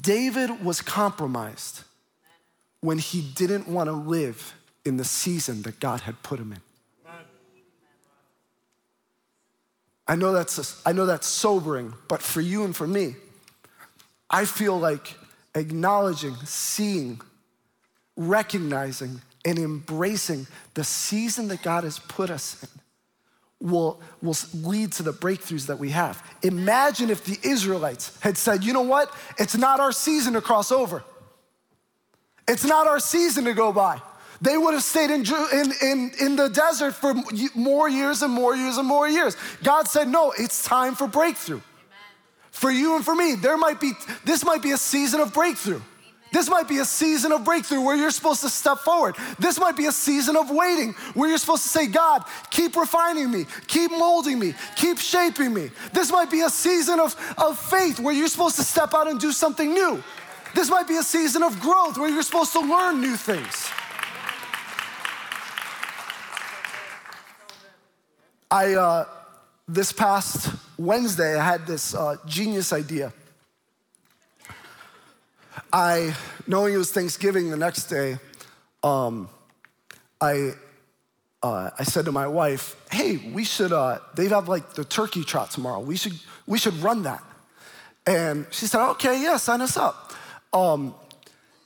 [0.00, 1.82] David was compromised
[2.80, 6.60] when he didn't want to live in the season that God had put him in.
[10.08, 13.14] I know that's, I know that's sobering, but for you and for me,
[14.30, 15.14] I feel like
[15.54, 17.20] acknowledging, seeing,
[18.16, 22.68] recognizing, and embracing the season that God has put us in
[23.60, 26.22] will, will lead to the breakthroughs that we have.
[26.42, 29.12] Imagine if the Israelites had said, you know what?
[29.38, 31.02] It's not our season to cross over.
[32.46, 34.00] It's not our season to go by.
[34.40, 37.14] They would have stayed in, in, in, in the desert for
[37.54, 39.36] more years and more years and more years.
[39.64, 41.56] God said, No, it's time for breakthrough.
[41.56, 41.62] Amen.
[42.50, 43.92] For you and for me, there might be,
[44.24, 45.80] this might be a season of breakthrough.
[46.30, 49.16] This might be a season of breakthrough where you're supposed to step forward.
[49.38, 53.30] This might be a season of waiting where you're supposed to say, God, keep refining
[53.30, 55.70] me, keep molding me, keep shaping me.
[55.92, 59.18] This might be a season of, of faith where you're supposed to step out and
[59.18, 60.02] do something new.
[60.54, 63.70] This might be a season of growth where you're supposed to learn new things.
[68.50, 69.04] I, uh,
[69.66, 73.12] this past Wednesday, I had this uh, genius idea.
[75.70, 76.14] I,
[76.46, 78.18] knowing it was Thanksgiving the next day,
[78.82, 79.28] um,
[80.20, 80.52] I,
[81.42, 83.72] uh, I said to my wife, "Hey, we should.
[83.72, 85.80] Uh, they have like the turkey trot tomorrow.
[85.80, 86.14] We should
[86.46, 87.22] we should run that."
[88.06, 90.14] And she said, "Okay, yeah, sign us up."
[90.52, 90.94] Um,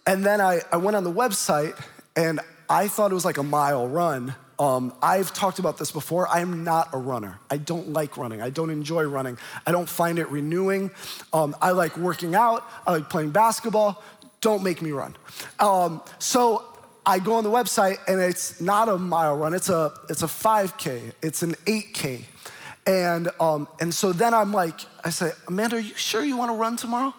[0.06, 1.80] and then I, I went on the website
[2.16, 4.34] and I thought it was like a mile run.
[4.58, 6.28] Um, I've talked about this before.
[6.28, 7.38] I am not a runner.
[7.50, 8.40] I don't like running.
[8.40, 9.38] I don't enjoy running.
[9.66, 10.90] I don't find it renewing.
[11.32, 12.64] Um, I like working out.
[12.86, 14.02] I like playing basketball.
[14.40, 15.16] Don't make me run.
[15.58, 16.64] Um, so
[17.04, 19.54] I go on the website and it's not a mile run.
[19.54, 21.12] It's a it's a 5K.
[21.22, 22.24] It's an 8K.
[22.86, 26.50] And um, and so then I'm like, I say, Amanda, are you sure you want
[26.50, 27.14] to run tomorrow?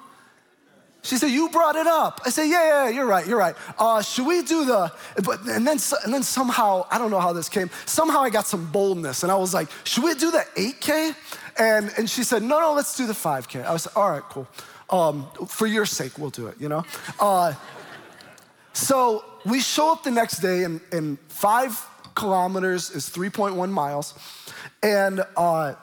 [1.04, 3.56] She said, "You brought it up." I said, "Yeah, yeah, you're right, you're right.
[3.78, 4.92] Uh, should we do the?"
[5.24, 7.70] But and then and then somehow I don't know how this came.
[7.86, 11.14] Somehow I got some boldness, and I was like, "Should we do the 8K?"
[11.60, 14.24] And and she said, "No, no, let's do the 5K." I was like, "All right,
[14.30, 14.48] cool.
[14.90, 16.86] Um, for your sake, we'll do it." You know.
[17.20, 17.54] Uh,
[18.72, 21.86] so we show up the next day, and, and five
[22.16, 24.14] kilometers is 3.1 miles,
[24.82, 25.76] and uh,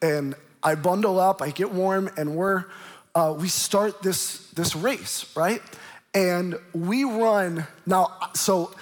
[0.00, 2.64] and I bundle up, I get warm, and we're
[3.14, 5.62] uh, we start this, this race, right?
[6.14, 8.72] And we run, now, so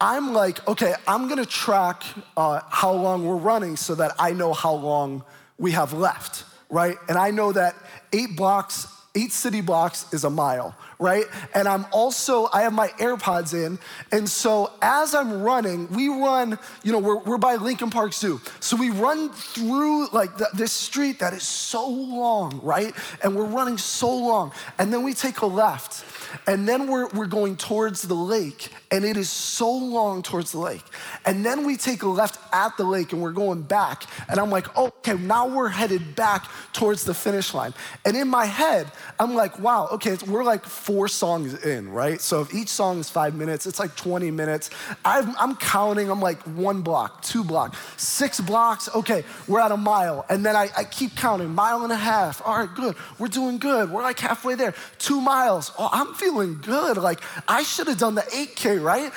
[0.00, 2.02] I'm like, okay, I'm gonna track
[2.36, 5.24] uh, how long we're running so that I know how long
[5.58, 6.96] we have left, right?
[7.08, 7.74] And I know that
[8.12, 11.24] eight blocks, eight city blocks is a mile, right?
[11.54, 13.78] And I'm also, I have my AirPods in.
[14.12, 18.40] And so as I'm running, we run, you know, we're, we're by Lincoln Park Zoo.
[18.60, 22.94] So we run through like the, this street that is so long, right?
[23.24, 24.52] And we're running so long.
[24.78, 26.04] And then we take a left.
[26.46, 30.58] And then we're, we're going towards the lake, and it is so long towards the
[30.58, 30.84] lake.
[31.24, 34.04] And then we take a left at the lake, and we're going back.
[34.28, 37.74] And I'm like, oh, okay, now we're headed back towards the finish line.
[38.04, 42.20] And in my head, I'm like, wow, okay, we're like four songs in, right?
[42.20, 44.70] So if each song is five minutes, it's like 20 minutes.
[45.04, 49.76] i am counting, I'm like one block, two block, six blocks, okay, we're at a
[49.76, 50.26] mile.
[50.28, 52.42] And then I, I keep counting, mile and a half.
[52.44, 53.88] All right, good, we're doing good.
[53.88, 54.74] We're like halfway there.
[54.98, 55.70] Two miles.
[55.78, 56.96] Oh, I'm feeling good.
[56.96, 59.12] Like, I should have done the 8K, right?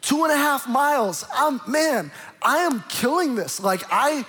[0.00, 1.24] Two and a half miles.
[1.32, 2.10] I'm, man,
[2.42, 3.60] I am killing this.
[3.60, 4.26] Like, I,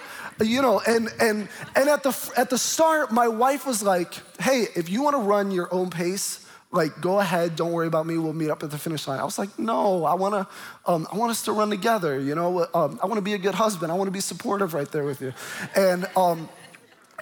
[0.48, 4.68] you know, and and and at the at the start, my wife was like, "Hey,
[4.76, 7.56] if you want to run your own pace, like go ahead.
[7.56, 8.18] Don't worry about me.
[8.18, 11.08] We'll meet up at the finish line." I was like, "No, I want to, um,
[11.12, 12.20] I want us to run together.
[12.20, 13.92] You know, um, I want to be a good husband.
[13.92, 15.34] I want to be supportive right there with you."
[15.76, 16.50] And um,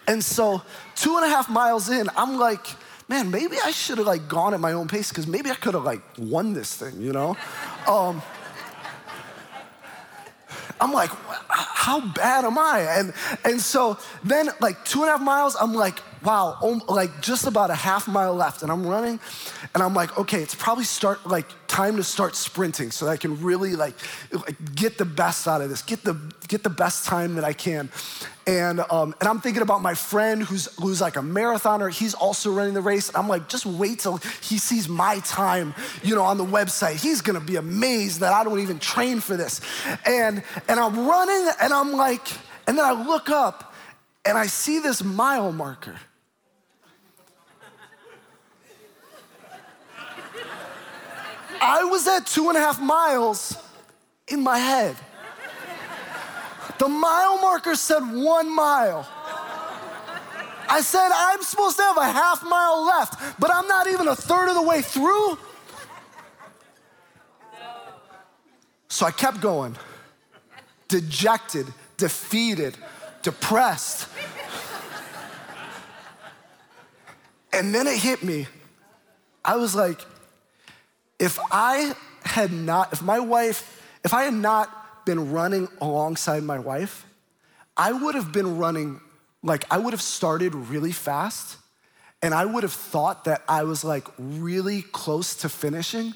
[0.07, 0.61] and so
[0.95, 2.65] two and a half miles in, I'm like
[3.11, 5.73] man, maybe I should have like gone at my own pace because maybe I could
[5.73, 7.35] have like won this thing, you know?
[10.81, 11.11] I'm like,
[11.49, 12.87] how bad am I?
[12.89, 13.13] And
[13.45, 17.69] and so then like two and a half miles, I'm like, wow, like just about
[17.69, 19.19] a half mile left, and I'm running,
[19.73, 23.17] and I'm like, okay, it's probably start like time to start sprinting so that I
[23.17, 23.95] can really like,
[24.75, 27.89] get the best out of this, get the get the best time that I can.
[28.47, 31.91] And um, and I'm thinking about my friend who's who's like a marathoner.
[31.91, 33.11] He's also running the race.
[33.15, 36.95] I'm like, just wait till he sees my time, you know, on the website.
[36.95, 39.61] He's gonna be amazed that I don't even train for this.
[40.05, 42.27] And and I'm running, and I'm like,
[42.67, 43.73] and then I look up,
[44.25, 45.95] and I see this mile marker.
[51.71, 53.57] I was at two and a half miles
[54.27, 54.97] in my head.
[56.79, 59.07] The mile marker said one mile.
[60.67, 64.15] I said, I'm supposed to have a half mile left, but I'm not even a
[64.17, 65.37] third of the way through.
[68.89, 69.77] So I kept going,
[70.89, 72.75] dejected, defeated,
[73.21, 74.09] depressed.
[77.53, 78.47] And then it hit me.
[79.45, 80.01] I was like,
[81.21, 81.93] if I
[82.25, 87.05] had not, if my wife, if I had not been running alongside my wife,
[87.77, 88.99] I would have been running,
[89.43, 91.57] like, I would have started really fast
[92.23, 96.15] and I would have thought that I was like really close to finishing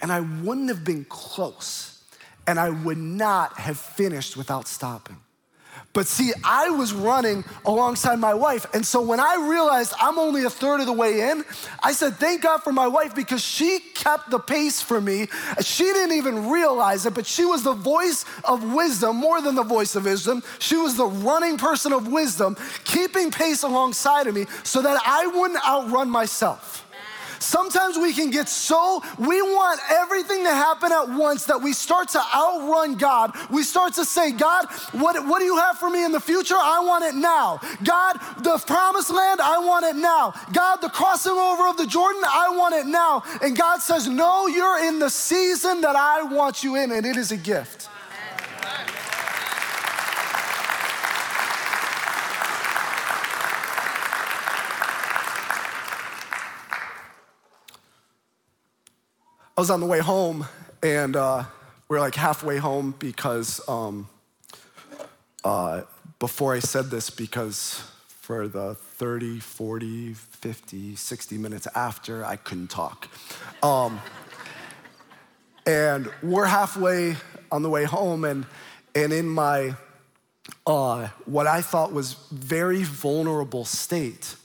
[0.00, 2.02] and I wouldn't have been close
[2.46, 5.18] and I would not have finished without stopping.
[5.92, 8.64] But see, I was running alongside my wife.
[8.74, 11.44] And so when I realized I'm only a third of the way in,
[11.82, 15.26] I said, Thank God for my wife because she kept the pace for me.
[15.60, 19.64] She didn't even realize it, but she was the voice of wisdom more than the
[19.64, 20.44] voice of wisdom.
[20.60, 25.26] She was the running person of wisdom, keeping pace alongside of me so that I
[25.26, 26.86] wouldn't outrun myself.
[27.40, 32.10] Sometimes we can get so, we want everything to happen at once that we start
[32.10, 33.34] to outrun God.
[33.50, 36.54] We start to say, God, what, what do you have for me in the future?
[36.56, 37.58] I want it now.
[37.82, 40.34] God, the promised land, I want it now.
[40.52, 43.22] God, the crossing over of the Jordan, I want it now.
[43.42, 47.16] And God says, No, you're in the season that I want you in, and it
[47.16, 47.88] is a gift.
[59.60, 60.46] I was on the way home,
[60.82, 61.44] and uh,
[61.86, 64.08] we are like halfway home because um,
[65.44, 65.82] uh,
[66.18, 72.68] before I said this, because for the 30, 40, 50, 60 minutes after, I couldn't
[72.70, 73.08] talk.
[73.62, 74.00] Um,
[75.66, 77.16] and we're halfway
[77.52, 78.46] on the way home, and,
[78.94, 79.74] and in my,
[80.66, 84.36] uh, what I thought was very vulnerable state,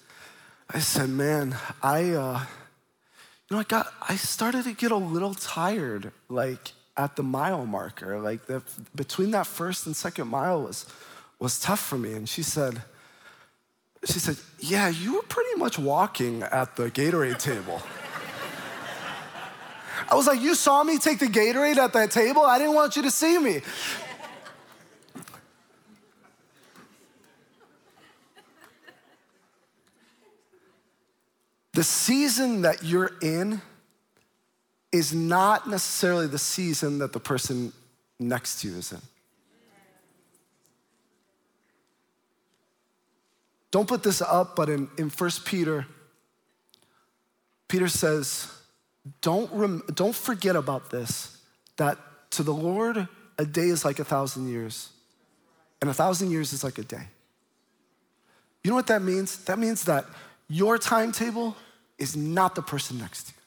[0.70, 2.44] I said, man, I, uh,
[3.50, 7.66] you know, I got, I started to get a little tired, like at the mile
[7.66, 8.20] marker.
[8.20, 8.64] Like the,
[8.96, 10.86] between that first and second mile was,
[11.40, 12.14] was tough for me.
[12.14, 12.82] And she said,
[14.04, 17.82] she said, yeah, you were pretty much walking at the Gatorade table.
[20.10, 22.42] I was like, you saw me take the Gatorade at that table?
[22.42, 23.62] I didn't want you to see me.
[31.76, 33.62] The season that you're in
[34.94, 37.74] is not necessarily the season that the person
[38.18, 39.02] next to you is in.
[43.72, 45.86] Don't put this up, but in, in 1 Peter,
[47.68, 48.50] Peter says,
[49.20, 51.42] don't, rem- don't forget about this,
[51.76, 51.98] that
[52.32, 53.06] to the Lord,
[53.38, 54.92] a day is like a thousand years,
[55.82, 57.08] and a thousand years is like a day.
[58.64, 59.44] You know what that means?
[59.44, 60.06] That means that
[60.48, 61.58] your timetable
[61.98, 63.42] is not the person next to you.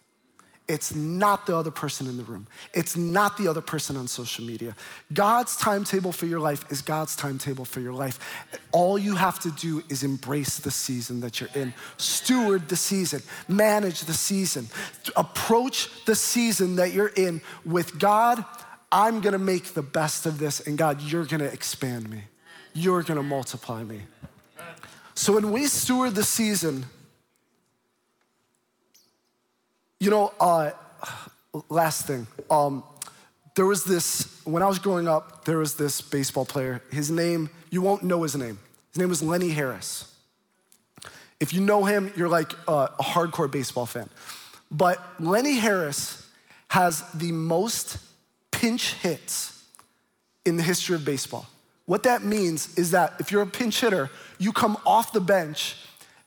[0.68, 2.46] It's not the other person in the room.
[2.74, 4.76] It's not the other person on social media.
[5.14, 8.18] God's timetable for your life is God's timetable for your life.
[8.70, 13.22] All you have to do is embrace the season that you're in, steward the season,
[13.48, 14.68] manage the season,
[15.16, 18.44] approach the season that you're in with God.
[18.92, 22.24] I'm gonna make the best of this, and God, you're gonna expand me,
[22.74, 24.02] you're gonna multiply me.
[25.14, 26.84] So when we steward the season,
[30.00, 30.70] you know, uh,
[31.68, 32.26] last thing.
[32.50, 32.84] Um,
[33.54, 36.80] there was this, when I was growing up, there was this baseball player.
[36.90, 38.58] His name, you won't know his name.
[38.92, 40.14] His name was Lenny Harris.
[41.40, 44.08] If you know him, you're like a, a hardcore baseball fan.
[44.70, 46.26] But Lenny Harris
[46.68, 47.98] has the most
[48.50, 49.64] pinch hits
[50.44, 51.46] in the history of baseball.
[51.86, 55.76] What that means is that if you're a pinch hitter, you come off the bench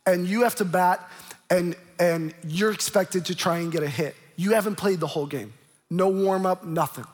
[0.06, 1.08] and you have to bat
[1.50, 4.16] and, and you're expected to try and get a hit.
[4.36, 5.54] You haven't played the whole game.
[5.92, 7.06] No warm up, nothing.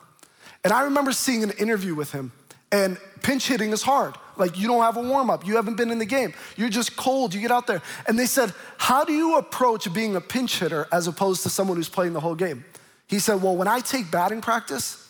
[0.64, 2.32] And I remember seeing an interview with him,
[2.72, 4.14] and pinch hitting is hard.
[4.38, 6.96] Like, you don't have a warm up, you haven't been in the game, you're just
[6.96, 7.82] cold, you get out there.
[8.06, 11.76] And they said, How do you approach being a pinch hitter as opposed to someone
[11.76, 12.64] who's playing the whole game?
[13.08, 15.06] He said, Well, when I take batting practice,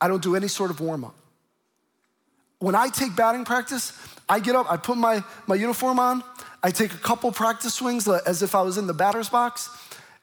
[0.00, 1.16] I don't do any sort of warm up.
[2.60, 3.92] When I take batting practice,
[4.28, 6.22] I get up, I put my, my uniform on,
[6.66, 9.70] I take a couple practice swings as if I was in the batter's box,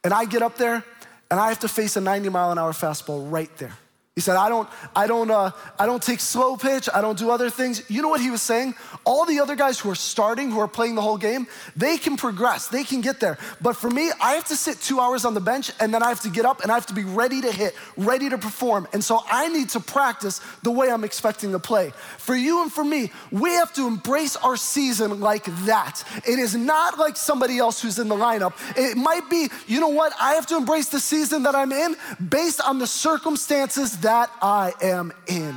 [0.03, 0.83] and I get up there
[1.31, 3.77] and I have to face a 90 mile an hour fastball right there.
[4.15, 5.49] He said, I don't, I don't, uh,
[5.79, 6.87] I don't take slow pitch.
[6.93, 7.81] I don't do other things.
[7.89, 8.75] You know what he was saying?
[9.05, 12.15] All the other guys who are starting, who are playing the whole game, they can
[12.15, 12.67] progress.
[12.67, 13.39] They can get there.
[13.59, 16.09] But for me, I have to sit two hours on the bench and then I
[16.09, 18.87] have to get up and I have to be ready to hit, ready to perform.
[18.93, 21.91] And so I need to practice the way I'm expecting to play.
[22.19, 26.03] For you and for me, we have to embrace our season like that.
[26.17, 28.53] It is not like somebody else who's in the lineup.
[28.77, 30.13] It might be, you know what?
[30.21, 31.95] I have to embrace the season that I'm in
[32.29, 35.55] based on the circumstances that I am in.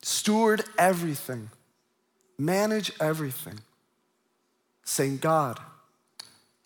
[0.00, 1.50] Steward everything,
[2.38, 3.58] manage everything,
[4.84, 5.58] saying, God,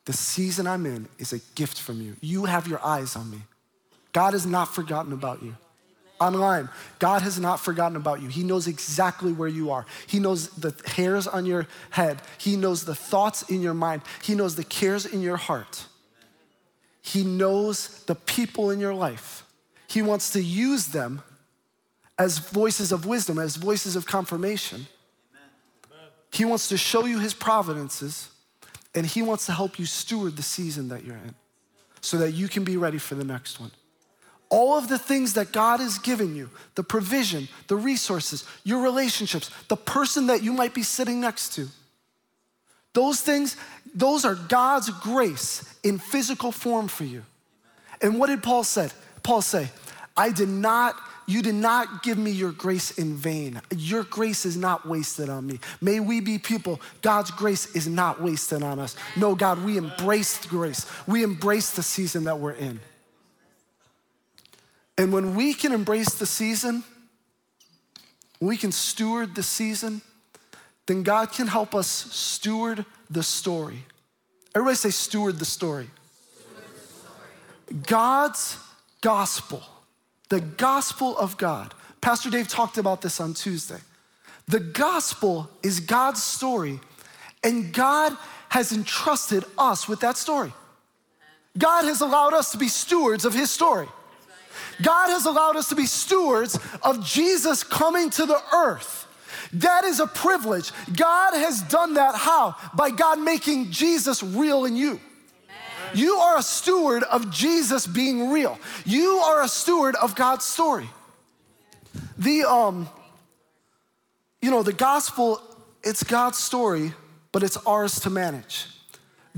[0.04, 2.16] the season I'm in is a gift from you.
[2.20, 3.38] You have your eyes on me.
[4.12, 5.56] God has not forgotten about you
[6.20, 6.68] online.
[6.98, 8.28] God has not forgotten about you.
[8.28, 9.86] He knows exactly where you are.
[10.06, 12.22] He knows the hairs on your head.
[12.38, 14.02] He knows the thoughts in your mind.
[14.22, 15.86] He knows the cares in your heart.
[17.02, 19.44] He knows the people in your life.
[19.86, 21.22] He wants to use them
[22.18, 24.86] as voices of wisdom, as voices of confirmation.
[26.32, 28.28] He wants to show you his providences,
[28.94, 31.34] and he wants to help you steward the season that you're in
[32.00, 33.70] so that you can be ready for the next one.
[34.48, 39.50] All of the things that God has given you the provision, the resources, your relationships,
[39.68, 41.68] the person that you might be sitting next to.
[42.92, 43.56] Those things,
[43.94, 47.22] those are God's grace in physical form for you.
[48.00, 48.88] And what did Paul say?
[49.22, 49.68] Paul say,
[50.16, 53.60] I did not, you did not give me your grace in vain.
[53.76, 55.60] Your grace is not wasted on me.
[55.80, 58.96] May we be people, God's grace is not wasted on us.
[59.16, 60.86] No, God, we embrace grace.
[61.06, 62.80] We embrace the season that we're in.
[64.98, 66.84] And when we can embrace the season,
[68.40, 70.02] we can steward the season,
[70.86, 73.84] then God can help us steward the story.
[74.54, 75.88] Everybody say, steward the story.
[77.86, 78.58] God's
[79.00, 79.62] gospel,
[80.28, 81.74] the gospel of God.
[82.00, 83.80] Pastor Dave talked about this on Tuesday.
[84.48, 86.78] The gospel is God's story,
[87.42, 88.16] and God
[88.48, 90.52] has entrusted us with that story.
[91.58, 93.88] God has allowed us to be stewards of his story.
[94.82, 99.06] God has allowed us to be stewards of Jesus coming to the earth.
[99.54, 100.72] That is a privilege.
[100.94, 102.56] God has done that how?
[102.74, 105.00] By God making Jesus real in you.
[105.94, 108.58] You are a steward of Jesus being real.
[108.84, 110.88] You are a steward of God's story.
[112.18, 112.88] The um
[114.42, 115.40] you know, the gospel
[115.82, 116.92] it's God's story,
[117.30, 118.66] but it's ours to manage.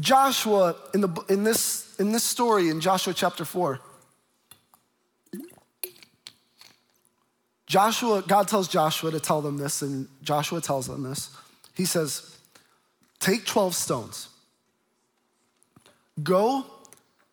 [0.01, 3.81] Joshua in the in this in this story in Joshua chapter 4
[7.69, 11.31] Joshua, God tells Joshua to tell them this, and Joshua tells them this.
[11.75, 12.37] He says,
[13.21, 14.29] Take 12 stones,
[16.23, 16.65] go,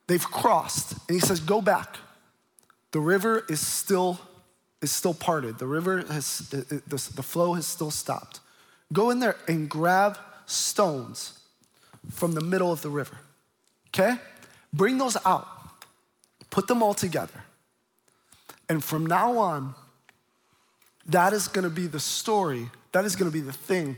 [0.07, 1.97] they've crossed, and he says, Go back.
[2.91, 4.19] The river is still,
[4.81, 5.57] is still parted.
[5.57, 8.39] The river has, the, the flow has still stopped.
[8.93, 11.39] Go in there and grab stones
[12.11, 13.17] from the middle of the river,
[13.89, 14.17] okay?
[14.71, 15.47] Bring those out,
[16.49, 17.43] put them all together.
[18.69, 19.75] And from now on,
[21.07, 23.97] that is going to be the story, that is going to be the thing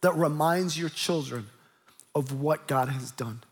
[0.00, 1.46] that reminds your children
[2.14, 3.42] of what God has done.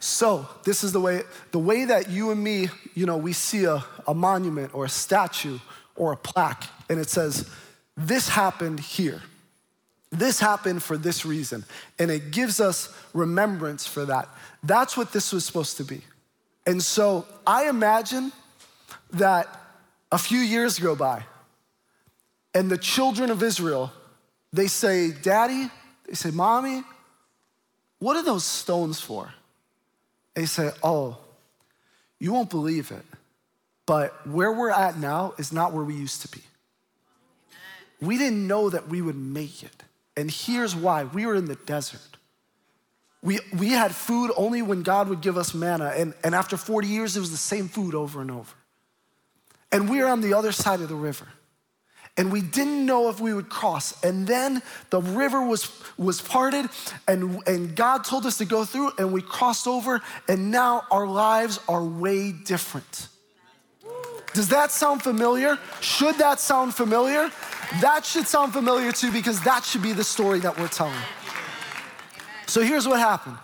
[0.00, 3.64] So, this is the way the way that you and me, you know, we see
[3.64, 5.58] a, a monument or a statue
[5.96, 7.48] or a plaque and it says,
[7.96, 9.22] This happened here.
[10.10, 11.64] This happened for this reason.
[11.98, 14.28] And it gives us remembrance for that.
[14.62, 16.00] That's what this was supposed to be.
[16.66, 18.32] And so I imagine
[19.12, 19.48] that
[20.10, 21.24] a few years go by,
[22.54, 23.92] and the children of Israel,
[24.52, 25.70] they say, Daddy,
[26.06, 26.82] they say, Mommy,
[27.98, 29.32] what are those stones for?
[30.34, 31.18] They say, Oh,
[32.18, 33.04] you won't believe it,
[33.86, 36.42] but where we're at now is not where we used to be.
[38.00, 39.82] We didn't know that we would make it.
[40.16, 42.00] And here's why we were in the desert.
[43.22, 46.86] We, we had food only when God would give us manna, and, and after 40
[46.86, 48.54] years, it was the same food over and over.
[49.70, 51.26] And we are on the other side of the river.
[52.16, 54.02] And we didn't know if we would cross.
[54.02, 54.60] And then
[54.90, 56.68] the river was, was parted,
[57.06, 61.06] and, and God told us to go through, and we crossed over, and now our
[61.06, 63.08] lives are way different.
[64.34, 65.58] Does that sound familiar?
[65.80, 67.30] Should that sound familiar?
[67.80, 70.94] That should sound familiar too, because that should be the story that we're telling.
[72.46, 73.36] So here's what happened.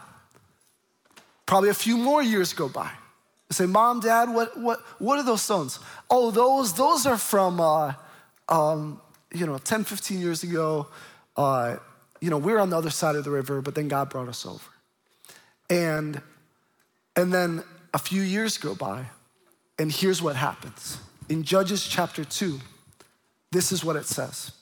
[1.46, 2.90] Probably a few more years go by.
[3.50, 5.78] I say, Mom, Dad, what, what, what are those stones?
[6.16, 7.92] Oh, those, those are from, uh,
[8.48, 9.00] um,
[9.32, 10.86] you know, 10, 15 years ago.
[11.36, 11.78] Uh,
[12.20, 14.28] you know, we were on the other side of the river, but then God brought
[14.28, 14.62] us over.
[15.68, 16.22] And,
[17.16, 19.06] and then a few years go by,
[19.76, 20.98] and here's what happens.
[21.28, 22.60] In Judges chapter 2,
[23.50, 24.52] this is what it says.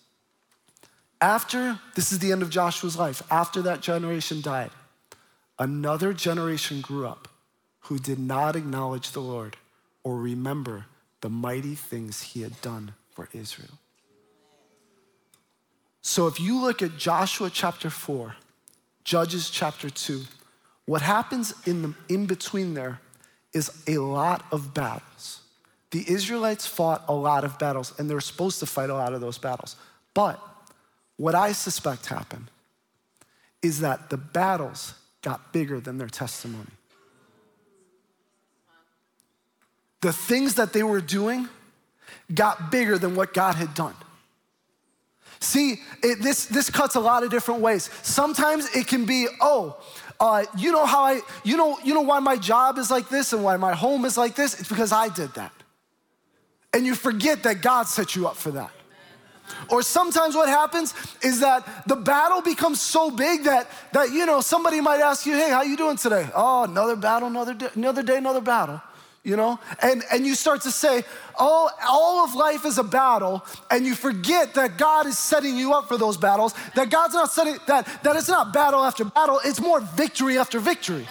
[1.21, 4.71] After, this is the end of Joshua's life, after that generation died,
[5.59, 7.29] another generation grew up
[7.81, 9.59] who did not acknowledge the Lord
[10.03, 10.87] or remember
[11.23, 13.79] the mighty things he had done for Israel.
[16.03, 18.37] So if you look at Joshua chapter 4,
[19.05, 20.23] Judges chapter 2,
[20.85, 23.01] what happens in, the, in between there
[23.53, 25.41] is a lot of battles.
[25.93, 29.13] The Israelites fought a lot of battles, and they were supposed to fight a lot
[29.13, 29.77] of those battles.
[30.15, 30.41] But
[31.17, 32.51] what I suspect happened
[33.61, 36.71] is that the battles got bigger than their testimony.
[40.03, 41.49] The things that they were doing
[42.33, 43.95] got bigger than what God had done.
[45.41, 47.91] See, it, this, this cuts a lot of different ways.
[48.03, 49.77] Sometimes it can be, oh,
[50.21, 53.33] uh, you know how I, you know, you know why my job is like this
[53.33, 54.61] and why my home is like this?
[54.61, 55.53] It's because I did that.
[56.73, 58.71] And you forget that God set you up for that.
[59.69, 64.41] Or sometimes what happens is that the battle becomes so big that, that you know,
[64.41, 66.29] somebody might ask you, hey, how you doing today?
[66.35, 68.81] Oh, another battle, another day, another day, another battle.
[69.25, 69.59] You know?
[69.81, 71.05] And, and you start to say,
[71.39, 75.73] oh, all of life is a battle, and you forget that God is setting you
[75.75, 79.41] up for those battles, that God's not setting, that, that it's not battle after battle,
[79.45, 81.07] it's more victory after victory.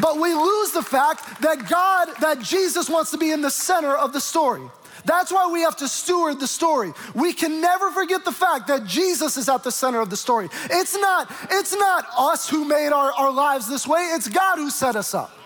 [0.00, 3.94] But we lose the fact that God, that Jesus wants to be in the center
[3.94, 4.62] of the story.
[5.04, 6.92] That's why we have to steward the story.
[7.14, 10.48] We can never forget the fact that Jesus is at the center of the story.
[10.70, 14.70] It's not, it's not us who made our, our lives this way, it's God who
[14.70, 15.36] set us up.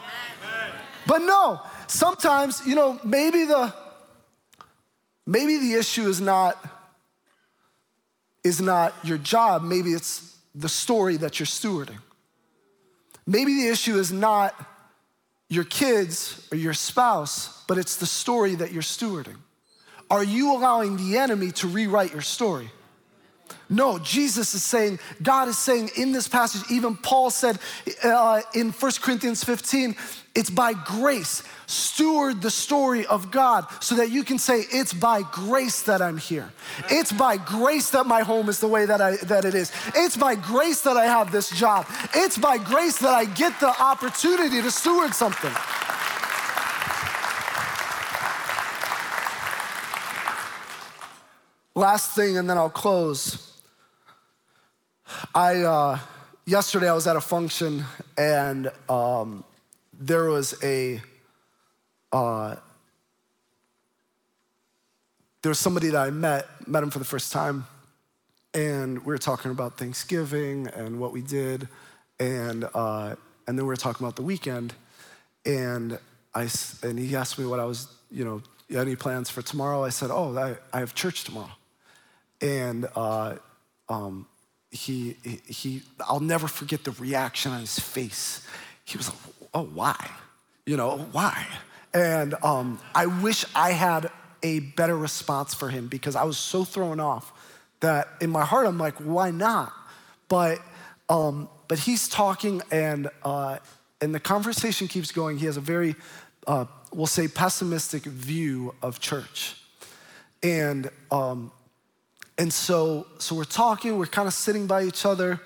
[1.07, 3.73] But no, sometimes, you know, maybe the
[5.27, 6.57] maybe the issue is not
[8.43, 11.99] is not your job, maybe it's the story that you're stewarding.
[13.27, 14.55] Maybe the issue is not
[15.49, 19.37] your kids or your spouse, but it's the story that you're stewarding.
[20.11, 22.71] Are you allowing the enemy to rewrite your story?
[23.69, 27.59] No, Jesus is saying, God is saying in this passage, even Paul said
[28.03, 29.97] uh, in 1 Corinthians 15,
[30.35, 31.43] it's by grace.
[31.67, 36.19] Steward the story of God so that you can say, It's by grace that I'm
[36.19, 36.53] here.
[36.91, 39.73] It's by grace that my home is the way that, I, that it is.
[39.95, 41.87] It's by grace that I have this job.
[42.15, 45.53] It's by grace that I get the opportunity to steward something.
[51.75, 53.61] Last thing, and then I'll close.
[55.35, 55.99] I uh,
[56.47, 57.85] yesterday I was at a function
[58.17, 59.45] and um,
[59.99, 61.03] there was a
[62.13, 62.57] uh,
[65.43, 67.67] there was somebody that I met met him for the first time,
[68.55, 71.69] and we were talking about Thanksgiving and what we did,
[72.21, 73.17] and uh,
[73.47, 74.75] and then we were talking about the weekend,
[75.45, 75.99] and
[76.35, 76.49] I
[76.83, 78.43] and he asked me what I was you know
[78.75, 79.85] any plans for tomorrow.
[79.85, 81.53] I said, oh, I, I have church tomorrow,
[82.41, 82.89] and.
[82.95, 83.37] Uh,
[83.89, 84.27] um,
[84.75, 85.17] he,
[85.47, 88.47] he, I'll never forget the reaction on his face.
[88.85, 89.19] He was like,
[89.55, 90.11] oh, why?
[90.67, 91.47] You know, why?
[91.93, 94.11] And um, I wish I had
[94.43, 97.33] a better response for him because I was so thrown off
[97.81, 99.73] that in my heart I'm like, why not?
[100.29, 100.61] But
[101.09, 103.59] um, but he's talking and uh,
[104.01, 105.39] and the conversation keeps going.
[105.39, 105.95] He has a very
[106.47, 109.57] uh, we'll say pessimistic view of church,
[110.43, 111.53] and um,
[112.37, 115.41] and so, so we're talking, we're kind of sitting by each other,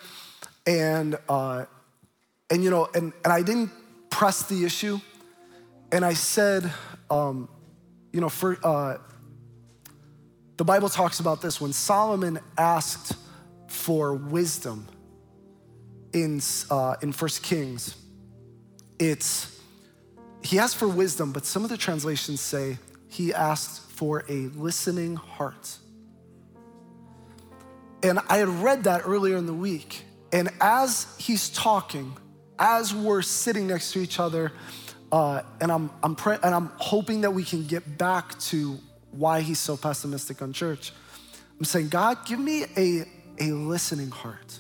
[0.67, 1.67] and uh,
[2.51, 3.71] and you know, and, and I didn't
[4.11, 4.99] press the issue,
[5.93, 6.71] and I said,
[7.11, 7.49] um,
[8.13, 8.97] you know, for uh,
[10.57, 13.15] the Bible talks about this when Solomon asked
[13.67, 14.89] for wisdom
[16.15, 17.97] in uh, in First Kings,
[18.99, 19.61] it's
[20.43, 22.79] he asked for wisdom, but some of the translations say
[23.09, 25.79] he asked for a listening heart.
[28.03, 30.05] And I had read that earlier in the week.
[30.33, 32.17] And as he's talking,
[32.59, 34.53] as we're sitting next to each other,
[35.11, 38.79] uh, and I'm, I'm and I'm hoping that we can get back to
[39.11, 40.93] why he's so pessimistic on church.
[41.59, 43.05] I'm saying, God, give me a,
[43.41, 44.59] a listening heart.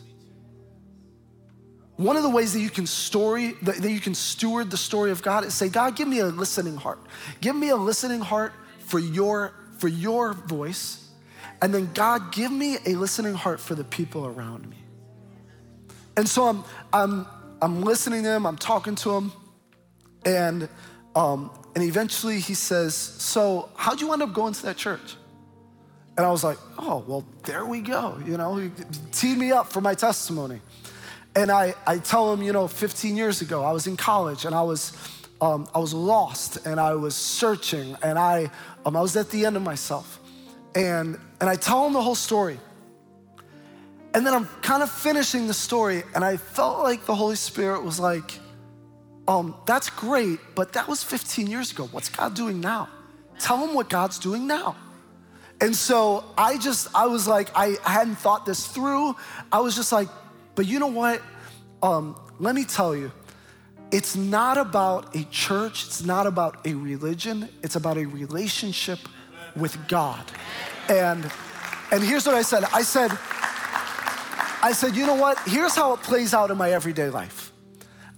[1.96, 5.20] One of the ways that you can story, that you can steward the story of
[5.20, 7.00] God is say, God, give me a listening heart.
[7.40, 11.07] Give me a listening heart for your, for your voice
[11.60, 14.76] and then, God, give me a listening heart for the people around me.
[16.16, 17.26] And so I'm, I'm,
[17.60, 19.32] I'm listening to him, I'm talking to him,
[20.24, 20.68] and,
[21.14, 25.16] um, and eventually he says, So, how'd you end up going to that church?
[26.16, 28.20] And I was like, Oh, well, there we go.
[28.24, 28.70] You know, he
[29.12, 30.60] teed me up for my testimony.
[31.36, 34.54] And I, I tell him, you know, 15 years ago, I was in college and
[34.54, 34.92] I was,
[35.40, 38.50] um, I was lost and I was searching and I,
[38.84, 40.18] um, I was at the end of myself.
[40.74, 42.58] And, and I tell him the whole story.
[44.14, 47.84] And then I'm kind of finishing the story, and I felt like the Holy Spirit
[47.84, 48.38] was like,
[49.28, 51.86] um, that's great, but that was 15 years ago.
[51.92, 52.88] What's God doing now?
[53.38, 54.76] Tell him what God's doing now.
[55.60, 59.16] And so I just, I was like, I hadn't thought this through.
[59.52, 60.08] I was just like,
[60.54, 61.20] but you know what?
[61.82, 63.12] Um, let me tell you,
[63.90, 68.98] it's not about a church, it's not about a religion, it's about a relationship
[69.56, 70.24] with God.
[70.88, 71.30] And
[71.90, 72.64] and here's what I said.
[72.72, 73.10] I said,
[74.62, 75.38] I said, you know what?
[75.46, 77.50] Here's how it plays out in my everyday life.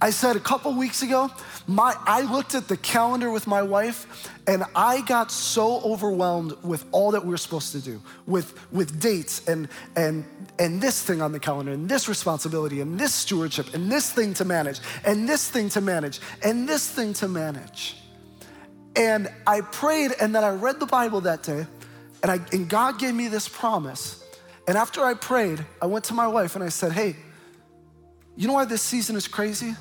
[0.02, 1.30] I said a couple weeks ago,
[1.66, 6.84] my I looked at the calendar with my wife and I got so overwhelmed with
[6.90, 10.24] all that we were supposed to do, with with dates and and
[10.58, 14.34] and this thing on the calendar, and this responsibility, and this stewardship, and this thing
[14.34, 17.99] to manage, and this thing to manage, and this thing to manage.
[18.96, 21.66] And I prayed, and then I read the Bible that day,
[22.22, 24.22] and, I, and God gave me this promise.
[24.66, 27.16] And after I prayed, I went to my wife and I said, Hey,
[28.36, 29.74] you know why this season is crazy?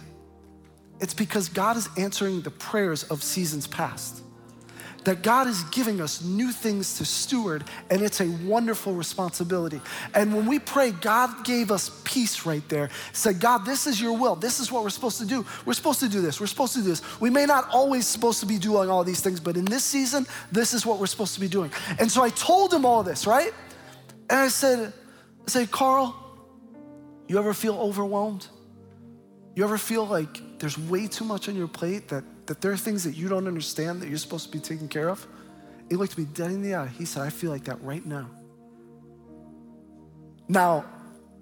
[0.99, 4.23] It's because God is answering the prayers of seasons past
[5.05, 9.81] that God is giving us new things to steward, and it's a wonderful responsibility.
[10.13, 12.89] And when we pray, God gave us peace right there.
[13.13, 14.35] Said, God, this is your will.
[14.35, 15.45] This is what we're supposed to do.
[15.65, 16.39] We're supposed to do this.
[16.39, 17.01] We're supposed to do this.
[17.19, 20.25] We may not always supposed to be doing all these things, but in this season,
[20.51, 21.71] this is what we're supposed to be doing.
[21.99, 23.53] And so I told him all this, right?
[24.29, 24.93] And I said,
[25.47, 26.15] I said, Carl,
[27.27, 28.47] you ever feel overwhelmed?
[29.55, 32.77] You ever feel like there's way too much on your plate that that there are
[32.77, 35.25] things that you don't understand that you're supposed to be taking care of?
[35.87, 36.87] He looked me dead in the eye.
[36.87, 38.27] He said, I feel like that right now.
[40.47, 40.85] Now,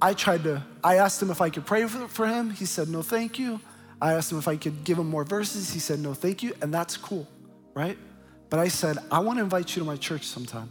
[0.01, 2.49] I tried to, I asked him if I could pray for, for him.
[2.49, 3.61] He said, no, thank you.
[4.01, 5.71] I asked him if I could give him more verses.
[5.71, 6.53] He said, no, thank you.
[6.61, 7.25] And that's cool,
[7.73, 7.97] right?
[8.49, 10.69] But I said, I want to invite you to my church sometime.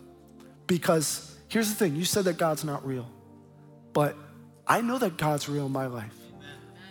[0.66, 3.08] Because here's the thing you said that God's not real,
[3.94, 4.14] but
[4.66, 6.12] I know that God's real in my life.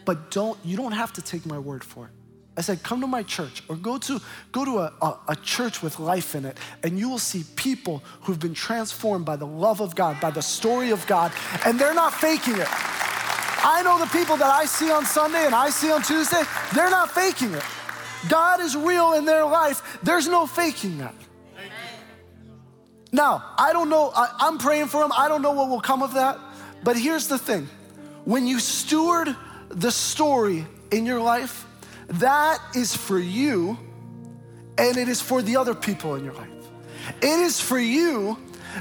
[0.06, 2.12] But don't, you don't have to take my word for it.
[2.58, 4.22] I said, come to my church or go to,
[4.53, 8.01] go to a, a, a, church with life in it, and you will see people
[8.22, 11.34] who've been transformed by the love of God, by the story of God,
[11.66, 12.68] and they're not faking it.
[12.70, 16.43] I know the people that I see on Sunday and I see on Tuesday,
[16.74, 17.64] they're not faking it.
[18.30, 19.99] God is real in their life.
[20.01, 21.16] There's no faking that.
[23.12, 25.12] Now, I don't know, I, I'm praying for them.
[25.16, 26.38] I don't know what will come of that.
[26.84, 27.68] But here's the thing
[28.24, 29.36] when you steward
[29.70, 31.66] the story in your life,
[32.07, 33.78] that is for you
[34.78, 36.49] and it is for the other people in your life.
[37.22, 38.38] It is for you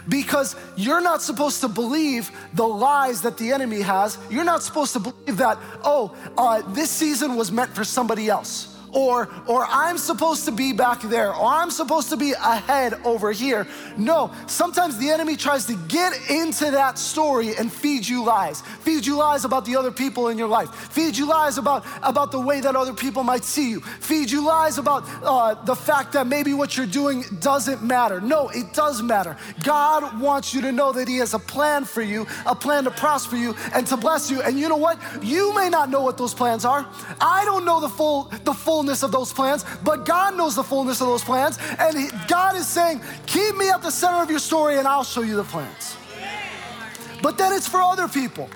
[0.09, 4.18] because you're not supposed to believe the lies that the enemy has.
[4.28, 8.74] You're not supposed to believe that, oh, uh, this season was meant for somebody else
[8.95, 13.33] or or I'm supposed to be back there or I'm supposed to be ahead over
[13.33, 13.67] here.
[13.97, 18.63] No, sometimes the enemy tries to get into that story and feed you lies.
[18.81, 20.71] Feed you lies about the other people in your life.
[20.71, 23.81] Feed you lies about about the way that other people might see you.
[23.81, 28.21] Feed you lies about uh, the fact that maybe what you're doing doesn't matter.
[28.21, 29.37] No, it does matter.
[29.63, 32.91] God wants you to know that He has a plan for you, a plan to
[32.91, 34.41] prosper you and to bless you.
[34.43, 34.99] And you know what?
[35.23, 36.87] You may not know what those plans are.
[37.21, 40.62] I don't know the full the full fullness of those plans, but God knows the
[40.62, 41.59] fullness of those plans.
[41.78, 45.05] And he, God is saying, Keep me at the center of your story and I'll
[45.05, 45.97] show you the plans.
[47.22, 48.51] But then it's for other people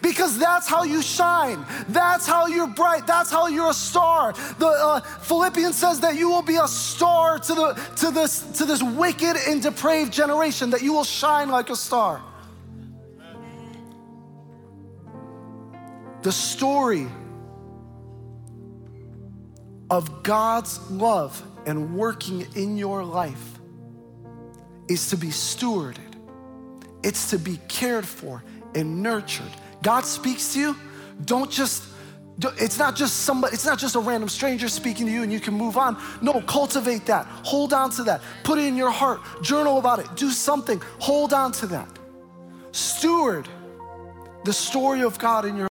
[0.00, 1.62] because that's how you shine.
[1.88, 3.06] That's how you're bright.
[3.06, 4.32] That's how you're a star.
[4.58, 8.64] The uh, Philippians says that you will be a star to the to this to
[8.64, 10.70] this wicked and depraved generation.
[10.70, 12.22] That you will shine like a star.
[16.22, 17.08] The story
[19.90, 23.58] of God's love and working in your life
[24.88, 25.98] is to be stewarded,
[27.02, 28.42] it's to be cared for
[28.74, 29.50] and nurtured.
[29.82, 30.76] God speaks to you,
[31.24, 31.84] don't just
[32.58, 35.40] it's not just somebody, it's not just a random stranger speaking to you and you
[35.40, 35.96] can move on.
[36.20, 37.24] No, cultivate that.
[37.44, 38.20] Hold on to that.
[38.44, 39.20] Put it in your heart.
[39.42, 40.16] Journal about it.
[40.16, 40.82] Do something.
[40.98, 41.88] Hold on to that.
[42.72, 43.48] Steward
[44.44, 45.64] the story of God in your